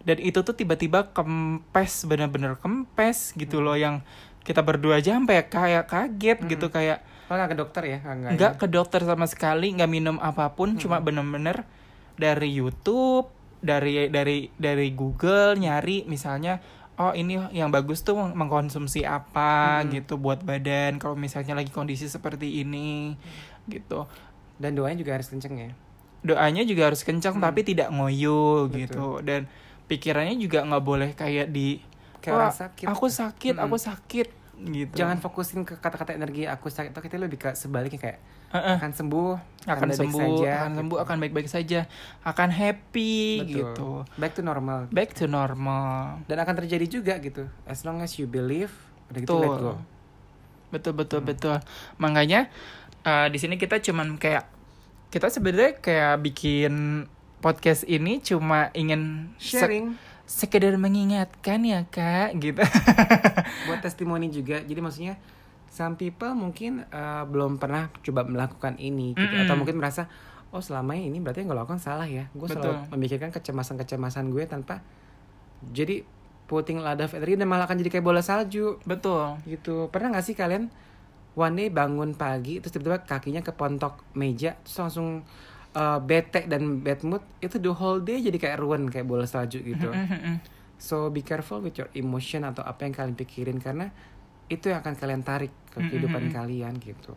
dan 0.06 0.17
itu 0.21 0.39
tuh 0.45 0.54
tiba-tiba 0.54 1.10
kempes 1.12 2.06
bener-bener 2.06 2.56
kempes 2.62 3.34
gitu 3.34 3.60
loh 3.60 3.73
yang 3.73 4.06
kita 4.45 4.62
berdua 4.62 5.01
aja 5.01 5.17
sampai 5.17 5.49
kayak 5.49 5.89
kaget 5.89 6.39
gitu 6.45 6.69
kayak 6.69 7.01
Oh, 7.25 7.34
nggak 7.34 7.49
ke 7.49 7.58
dokter 7.58 7.84
ya? 7.89 7.97
Nggak 8.06 8.32
nggak 8.38 8.54
ke 8.62 8.67
dokter 8.69 9.01
sama 9.01 9.25
sekali 9.25 9.73
nggak 9.73 9.89
minum 9.89 10.21
apa 10.21 10.54
pun 10.54 10.78
cuma 10.78 11.01
bener-bener 11.01 11.65
dari 12.13 12.54
YouTube 12.54 13.34
dari 13.65 14.13
dari 14.13 14.54
dari 14.54 14.93
Google 14.93 15.58
nyari 15.58 16.06
misalnya 16.06 16.62
oh 17.01 17.17
ini 17.17 17.49
yang 17.49 17.73
bagus 17.73 18.06
tuh 18.06 18.13
meng- 18.13 18.38
mengkonsumsi 18.38 19.10
apa? 19.10 19.82
Gitu 19.89 20.21
buat 20.21 20.45
badan 20.45 21.01
kalau 21.01 21.17
misalnya 21.17 21.58
lagi 21.58 21.73
kondisi 21.73 22.06
seperti 22.06 22.62
ini 22.62 23.17
gitu. 23.65 24.06
Dan 24.62 24.78
doanya 24.78 25.01
juga 25.01 25.17
harus 25.17 25.25
kenceng 25.25 25.58
ya 25.58 25.73
doanya 26.25 26.65
juga 26.65 26.89
harus 26.89 27.05
kencang 27.05 27.38
tapi 27.38 27.61
tidak 27.61 27.93
ngoyo 27.93 28.65
Betul. 28.65 28.77
gitu. 28.81 29.07
Dan 29.21 29.45
pikirannya 29.85 30.35
juga 30.41 30.65
nggak 30.65 30.83
boleh 30.83 31.09
kayak 31.13 31.53
di 31.53 31.77
Kayak 32.25 32.33
"Wah, 32.33 32.41
orang 32.49 32.57
sakit." 32.57 32.85
aku 32.89 33.05
sakit 33.05 33.53
Mm-mm. 33.53 33.65
aku 33.69 33.77
sakit 33.77 34.27
gitu. 34.55 34.93
Jangan 34.97 35.21
fokusin 35.21 35.61
ke 35.67 35.77
kata-kata 35.77 36.17
energi 36.17 36.49
aku 36.49 36.73
sakit 36.73 36.89
tapi 36.89 37.05
kita 37.11 37.21
lebih 37.21 37.38
ke 37.38 37.53
sebaliknya 37.53 38.01
kayak 38.01 38.19
akan 38.55 38.91
sembuh 38.95 39.31
akan 39.67 39.89
sembuh 39.91 40.21
saja, 40.39 40.51
akan 40.63 40.69
gitu. 40.71 40.77
sembuh 40.79 40.97
akan 41.03 41.15
baik-baik 41.19 41.49
saja 41.51 41.79
akan 42.23 42.49
happy 42.55 43.43
Betul. 43.43 43.51
gitu. 43.51 43.89
Back 44.15 44.31
to 44.39 44.41
normal. 44.41 44.79
Back 44.95 45.11
to 45.19 45.27
normal. 45.27 46.23
Dan 46.25 46.39
akan 46.39 46.55
terjadi 46.63 46.85
juga 46.88 47.19
gitu. 47.19 47.51
As 47.67 47.83
long 47.83 47.99
as 47.99 48.15
you 48.15 48.25
believe 48.31 48.71
udah 49.11 49.21
gitu 49.21 49.35
let 49.38 49.59
go. 49.59 49.73
Betul 50.71 50.93
betul 50.95 51.21
betul. 51.21 51.59
Makanya 51.99 52.47
eh, 53.03 53.27
di 53.27 53.38
sini 53.38 53.59
kita 53.59 53.83
cuman 53.83 54.15
kayak 54.15 54.54
kita 55.15 55.32
sebenarnya 55.32 55.80
kayak 55.80 56.28
bikin 56.28 57.08
podcast 57.39 57.88
ini 57.88 58.19
cuma 58.19 58.67
ingin 58.75 59.32
sek- 59.39 59.63
sharing. 59.63 59.95
sekedar 60.28 60.75
mengingatkan 60.75 61.63
ya 61.63 61.88
kak 61.88 62.36
gitu. 62.36 62.60
Buat 63.71 63.80
testimoni 63.80 64.28
juga. 64.28 64.60
Jadi 64.60 64.75
maksudnya 64.84 65.15
some 65.71 65.95
people 65.95 66.36
mungkin 66.36 66.84
uh, 66.91 67.23
belum 67.32 67.63
pernah 67.63 67.88
coba 68.04 68.28
melakukan 68.28 68.75
ini 68.75 69.15
gitu. 69.15 69.23
Mm-mm. 69.23 69.47
atau 69.47 69.56
mungkin 69.56 69.80
merasa 69.80 70.12
oh 70.51 70.60
selama 70.60 70.99
ini 70.99 71.23
berarti 71.23 71.47
yang 71.47 71.56
gue 71.56 71.60
lakukan 71.63 71.80
salah 71.80 72.12
ya. 72.12 72.28
Gue 72.36 72.51
selalu 72.51 72.91
memikirkan 72.91 73.32
kecemasan-kecemasan 73.32 74.36
gue 74.36 74.43
tanpa 74.51 74.84
jadi 75.63 76.04
putting 76.51 76.84
a 76.84 76.91
lot 76.91 76.99
of 76.99 77.15
dan 77.15 77.47
malah 77.47 77.71
akan 77.71 77.80
jadi 77.80 77.88
kayak 77.88 78.04
bola 78.04 78.19
salju. 78.19 78.84
Betul. 78.84 79.39
Gitu. 79.47 79.88
Pernah 79.95 80.19
nggak 80.19 80.28
sih 80.28 80.36
kalian 80.36 80.67
one 81.35 81.55
day 81.59 81.67
bangun 81.67 82.15
pagi 82.15 82.63
terus 82.63 82.73
tiba-tiba 82.73 83.03
kakinya 83.03 83.43
kepontok 83.43 84.01
meja 84.15 84.55
terus 84.63 84.75
langsung 84.79 85.21
uh, 85.75 85.99
bete 85.99 86.47
dan 86.47 86.79
bad 86.79 87.03
mood 87.03 87.21
itu 87.43 87.59
the 87.59 87.71
whole 87.75 87.99
day 87.99 88.23
jadi 88.23 88.39
kayak 88.39 88.57
ruin 88.63 88.87
kayak 88.87 89.05
bola 89.05 89.27
salju 89.27 89.59
gitu. 89.61 89.91
So 90.75 91.07
be 91.07 91.23
careful 91.23 91.63
with 91.63 91.79
your 91.79 91.87
emotion 91.95 92.43
atau 92.43 92.63
apa 92.63 92.83
yang 92.83 92.95
kalian 92.95 93.15
pikirin 93.15 93.59
karena 93.63 93.91
itu 94.51 94.71
yang 94.71 94.83
akan 94.83 94.95
kalian 94.95 95.23
tarik 95.23 95.51
ke 95.71 95.79
kehidupan 95.83 96.31
kalian 96.31 96.75
gitu. 96.79 97.15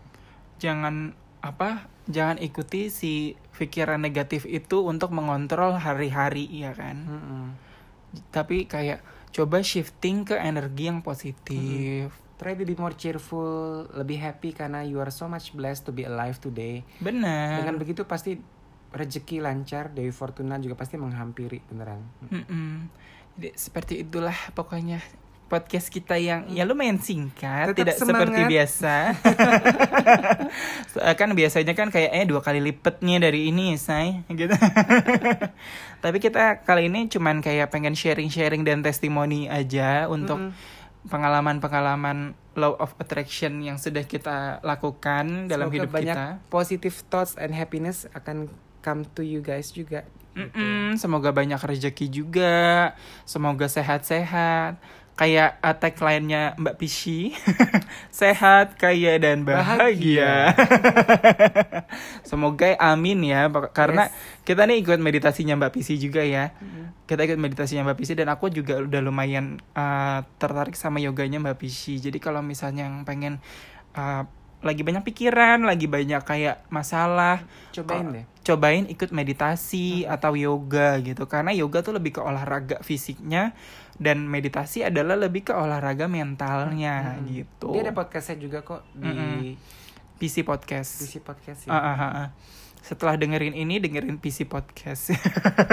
jangan 0.58 1.14
apa 1.38 1.86
jangan 2.10 2.42
ikuti 2.42 2.90
si 2.90 3.38
pikiran 3.54 4.02
negatif 4.02 4.42
itu 4.42 4.82
untuk 4.82 5.14
mengontrol 5.14 5.78
hari-hari 5.78 6.50
ya 6.50 6.74
kan? 6.74 7.06
Tapi 8.34 8.66
kayak 8.66 9.02
coba 9.30 9.62
shifting 9.62 10.26
ke 10.26 10.34
energi 10.34 10.90
yang 10.90 11.04
positif 11.04 12.10
Try 12.38 12.54
to 12.54 12.62
be 12.62 12.72
more 12.72 12.94
cheerful, 12.94 13.90
lebih 13.92 14.22
happy 14.22 14.54
karena 14.54 14.86
you 14.86 15.02
are 15.02 15.10
so 15.10 15.26
much 15.26 15.50
blessed 15.50 15.82
to 15.82 15.92
be 15.92 16.06
alive 16.06 16.38
today. 16.38 16.86
benar 16.98 17.58
Dengan 17.58 17.74
begitu 17.76 18.06
pasti 18.06 18.38
rezeki 18.88 19.42
lancar, 19.42 19.90
Dewi 19.90 20.14
Fortuna 20.14 20.56
juga 20.56 20.78
pasti 20.78 20.94
menghampiri 20.94 21.58
beneran. 21.66 21.98
Mm-mm. 22.24 22.86
Jadi 23.34 23.48
seperti 23.52 23.94
itulah 24.00 24.34
pokoknya 24.54 25.02
podcast 25.48 25.88
kita 25.88 26.14
yang 26.14 26.46
ya 26.46 26.62
lumayan 26.62 27.00
singkat, 27.00 27.72
Tetap 27.72 27.78
tidak 27.80 27.94
seperti 27.96 28.32
semangat. 28.38 28.48
biasa. 28.48 28.94
So, 30.88 31.04
kan 31.04 31.36
biasanya 31.36 31.76
kan 31.76 31.92
kayaknya 31.92 32.24
dua 32.24 32.40
kali 32.40 32.64
lipetnya 32.64 33.20
dari 33.20 33.52
ini, 33.52 33.76
say, 33.76 34.24
gitu. 34.32 34.56
Tapi 36.04 36.16
kita 36.16 36.64
kali 36.64 36.88
ini 36.88 37.12
cuman 37.12 37.44
kayak 37.44 37.68
pengen 37.68 37.92
sharing-sharing 37.92 38.64
dan 38.64 38.80
testimoni 38.80 39.44
aja 39.52 40.08
untuk 40.08 40.48
Mm-mm. 40.48 40.77
Pengalaman-pengalaman 41.08 42.36
law 42.54 42.76
of 42.76 42.92
attraction 42.98 43.64
yang 43.64 43.80
sudah 43.80 44.04
kita 44.04 44.60
lakukan 44.60 45.48
dalam 45.48 45.66
Semoga 45.66 45.76
hidup 45.76 45.90
banyak 45.90 46.16
kita. 46.16 46.26
positive 46.48 46.96
thoughts 47.08 47.34
and 47.34 47.50
happiness 47.50 48.04
akan 48.12 48.46
come 48.80 49.02
to 49.16 49.24
you 49.24 49.40
guys 49.40 49.72
juga. 49.72 50.04
gitu. 50.36 50.54
Mm-mm, 50.54 50.94
semoga 50.94 51.34
banyak 51.34 51.58
rezeki 51.58 52.06
juga, 52.06 52.94
semoga 53.26 53.66
sehat-sehat. 53.66 54.78
Kayak 55.18 55.58
uh, 55.58 55.74
tagline-nya 55.74 56.54
Mbak 56.62 56.78
Pishi, 56.78 57.34
sehat, 58.22 58.78
kaya 58.78 59.18
dan 59.18 59.42
bahagia. 59.42 60.54
semoga 62.28 62.78
amin 62.78 63.26
ya, 63.26 63.50
karena 63.74 64.14
kita 64.46 64.62
nih 64.70 64.78
ikut 64.78 65.02
meditasinya 65.02 65.58
Mbak 65.58 65.74
Pishi 65.74 65.98
juga 65.98 66.22
ya. 66.22 66.54
Kita 67.10 67.26
ikut 67.26 67.34
meditasinya 67.34 67.90
Mbak 67.90 67.98
Pishi 67.98 68.14
dan 68.14 68.30
aku 68.30 68.46
juga 68.46 68.78
udah 68.78 69.00
lumayan 69.02 69.58
uh, 69.74 70.22
tertarik 70.38 70.78
sama 70.78 71.02
yoganya 71.02 71.42
Mbak 71.42 71.66
Pishi. 71.66 71.98
Jadi 71.98 72.22
kalau 72.22 72.38
misalnya 72.38 72.86
yang 72.86 73.02
pengen 73.02 73.42
uh, 73.98 74.22
lagi 74.58 74.82
banyak 74.82 75.06
pikiran, 75.06 75.62
lagi 75.62 75.86
banyak 75.86 76.18
kayak 76.22 76.66
masalah, 76.66 77.46
Cobain 77.70 78.10
deh. 78.10 78.24
cobain 78.42 78.90
ikut 78.90 79.12
meditasi 79.12 80.02
atau 80.02 80.34
yoga 80.34 80.98
gitu 80.98 81.28
karena 81.30 81.54
yoga 81.54 81.78
tuh 81.78 81.94
lebih 81.94 82.16
ke 82.16 82.20
olahraga 82.20 82.80
fisiknya 82.80 83.54
dan 84.00 84.24
meditasi 84.24 84.82
adalah 84.82 85.14
lebih 85.14 85.46
ke 85.46 85.52
olahraga 85.52 86.08
mentalnya 86.08 87.20
gitu 87.28 87.70
Dia 87.70 87.86
ada 87.86 87.94
podcastnya 87.94 88.40
juga 88.40 88.64
kok 88.64 88.82
di 88.96 89.06
Mm-mm. 89.06 89.42
PC 90.16 90.42
podcast 90.42 91.06
PC 91.06 91.22
podcast 91.22 91.60
ya. 91.68 91.70
ah, 91.70 91.86
ah, 91.94 92.02
ah. 92.02 92.28
setelah 92.80 93.14
dengerin 93.14 93.52
ini 93.52 93.78
dengerin 93.78 94.16
PC 94.16 94.48
podcast 94.48 95.12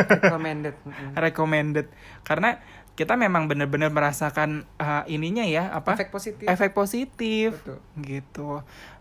Recommended. 0.05 0.75
Recommended 1.25 1.87
karena 2.21 2.59
kita 2.95 3.13
memang 3.13 3.45
bener-bener 3.45 3.91
merasakan 3.91 4.63
ah, 4.75 5.03
ininya 5.05 5.43
ya 5.43 5.67
apa 5.69 5.93
Efek 5.93 6.09
positif. 6.09 6.45
efek 6.47 6.71
positif 6.71 7.59
Betul. 7.59 7.79
gitu 8.01 8.49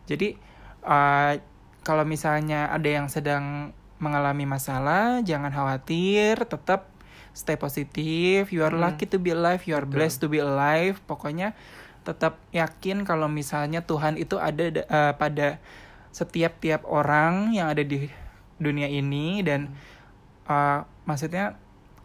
jadi 0.04 0.35
uh, 0.83 1.38
kalau 1.80 2.02
misalnya 2.02 2.68
ada 2.68 2.87
yang 2.87 3.07
sedang 3.07 3.70
mengalami 3.96 4.44
masalah 4.44 5.22
jangan 5.22 5.48
khawatir 5.48 6.42
tetap 6.42 6.90
stay 7.30 7.54
positif 7.54 8.50
you 8.50 8.61
are 8.61 8.70
Hmm. 8.70 8.83
lucky 8.85 9.07
to 9.07 9.16
be 9.16 9.30
alive 9.30 9.62
you 9.64 9.72
are 9.72 9.87
Betul. 9.87 9.94
blessed 9.96 10.18
to 10.20 10.26
be 10.26 10.38
alive 10.38 10.98
pokoknya 11.07 11.54
tetap 12.02 12.37
yakin 12.50 13.02
kalau 13.02 13.26
misalnya 13.26 13.80
Tuhan 13.80 14.18
itu 14.18 14.37
ada 14.37 14.64
da- 14.68 14.87
uh, 14.87 15.12
pada 15.14 15.62
setiap 16.11 16.59
tiap 16.59 16.83
orang 16.85 17.50
yang 17.50 17.66
ada 17.66 17.80
di 17.80 18.11
dunia 18.57 18.87
ini 18.87 19.40
dan 19.40 19.70
Hmm. 19.70 20.50
uh, 20.50 20.78
maksudnya 21.04 21.57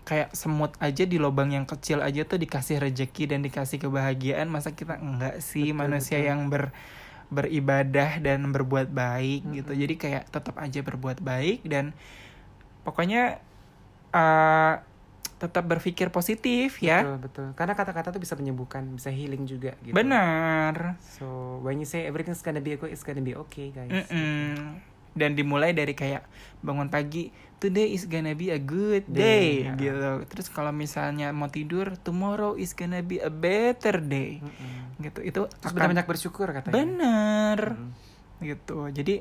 kayak 0.10 0.34
semut 0.34 0.74
aja 0.82 1.06
di 1.06 1.22
lubang 1.22 1.54
yang 1.54 1.69
kecil 1.69 2.02
aja 2.02 2.26
tuh 2.26 2.41
dikasih 2.41 2.82
rejeki 2.82 3.30
dan 3.30 3.45
dikasih 3.45 3.78
kebahagiaan 3.78 4.50
masa 4.50 4.74
kita 4.74 4.98
enggak 4.98 5.38
sih 5.45 5.69
Betul, 5.69 5.80
manusia 5.86 6.17
betul. 6.17 6.30
yang 6.34 6.39
ber 6.50 6.63
beribadah 7.30 8.17
dan 8.17 8.50
berbuat 8.50 8.89
baik 8.89 9.45
gitu 9.54 9.78
jadi 9.78 9.93
kayak 9.93 10.24
tetap 10.34 10.58
aja 10.58 10.82
berbuat 10.82 11.22
baik 11.22 11.62
dan 11.69 11.93
pokoknya 12.82 13.38
eh 14.10 14.76
tetap 15.39 15.63
berpikir 15.63 16.12
positif 16.12 16.84
ya 16.84 17.00
Betul, 17.00 17.17
betul. 17.24 17.48
Karena 17.56 17.72
kata-kata 17.72 18.12
tuh 18.12 18.19
bisa 18.19 18.36
menyembuhkan, 18.36 18.84
bisa 18.91 19.08
healing 19.08 19.48
juga 19.48 19.72
gitu. 19.88 19.95
benar 19.95 21.00
So, 21.00 21.62
when 21.63 21.80
you 21.80 21.88
say 21.88 22.04
everything's 22.04 22.43
gonna 22.43 22.60
be 22.60 22.76
okay, 22.76 22.91
it's 22.91 23.08
gonna 23.08 23.24
be 23.24 23.32
okay, 23.48 23.72
guys. 23.72 23.88
Mm-mm. 23.88 24.84
dan 25.15 25.34
dimulai 25.34 25.72
dari 25.72 25.95
kayak 25.95 26.28
bangun 26.60 26.91
pagi 26.91 27.32
today 27.60 27.91
is 27.91 28.08
gonna 28.08 28.34
be 28.34 28.50
a 28.50 28.58
good 28.58 29.04
Day, 29.06 29.67
day, 29.67 29.67
ya. 29.67 29.74
gitu 29.76 30.12
terus 30.26 30.48
kalau 30.48 30.72
misalnya 30.72 31.30
mau 31.30 31.48
tidur 31.48 32.00
tomorrow 32.00 32.56
is 32.56 32.72
gonna 32.72 33.00
be 33.00 33.19
a 33.19 33.28
better 33.30 34.00
day 34.00 34.39
Mm-mm. 34.39 35.04
gitu 35.04 35.19
itu 35.22 35.41
Terus 35.45 35.72
akan 35.72 35.91
banyak 35.91 36.08
bersyukur 36.08 36.48
katanya. 36.50 36.74
bener 36.74 37.60
Mm. 37.76 37.91
gitu 38.41 38.88
jadi 38.89 39.19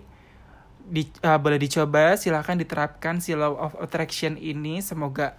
di, 0.81 1.03
uh, 1.21 1.37
boleh 1.37 1.61
dicoba 1.61 2.17
silahkan 2.17 2.57
diterapkan 2.57 3.21
si 3.21 3.37
law 3.37 3.53
of 3.53 3.77
attraction 3.77 4.35
ini 4.35 4.81
semoga 4.81 5.37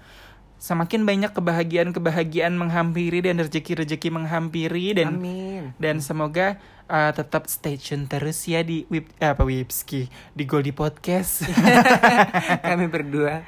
semakin 0.60 1.02
banyak 1.02 1.32
kebahagiaan-kebahagiaan 1.32 2.54
menghampiri 2.54 3.24
dan 3.24 3.40
rezeki-rezeki 3.40 4.12
menghampiri 4.12 4.94
dan 4.94 5.16
Amin. 5.16 5.72
dan 5.76 5.98
semoga 5.98 6.60
uh, 6.86 7.10
tetap 7.10 7.48
stay 7.48 7.74
tune 7.74 8.06
terus 8.06 8.38
ya 8.44 8.60
di 8.60 8.84
Wip, 8.88 9.10
eh, 9.18 9.30
apa 9.30 9.42
Wipski 9.42 10.06
di 10.30 10.44
Goldie 10.44 10.72
Podcast. 10.72 11.42
Kami 12.68 12.86
berdua. 12.86 13.42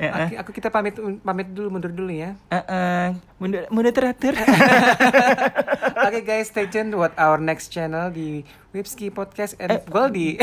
Ya, 0.00 0.10
Aku, 0.16 0.32
aku 0.38 0.50
kita 0.54 0.70
pamit 0.70 0.94
pamit 1.20 1.50
dulu 1.50 1.68
mundur 1.68 1.90
dulu 1.90 2.08
ya. 2.08 2.32
eh, 2.48 2.56
eh, 2.56 3.06
mundur, 3.36 3.66
mundur 3.68 3.92
teratur. 3.92 4.32
Oke 6.00 6.22
guys, 6.22 6.48
stay 6.48 6.64
tuned 6.64 6.94
what 6.94 7.12
our 7.18 7.36
next 7.36 7.68
channel 7.68 8.08
di 8.08 8.46
Wipski 8.70 9.10
Podcast 9.10 9.58
and 9.60 9.76
Eh. 9.76 9.82
Goldie. 9.84 10.38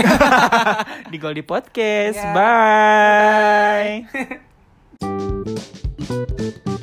di 1.09 1.17
Goldie 1.17 1.41
Podcast. 1.41 2.19
Ya. 2.19 2.35
Bye. 2.37 4.45
Thank 4.99 6.67
you. 6.67 6.76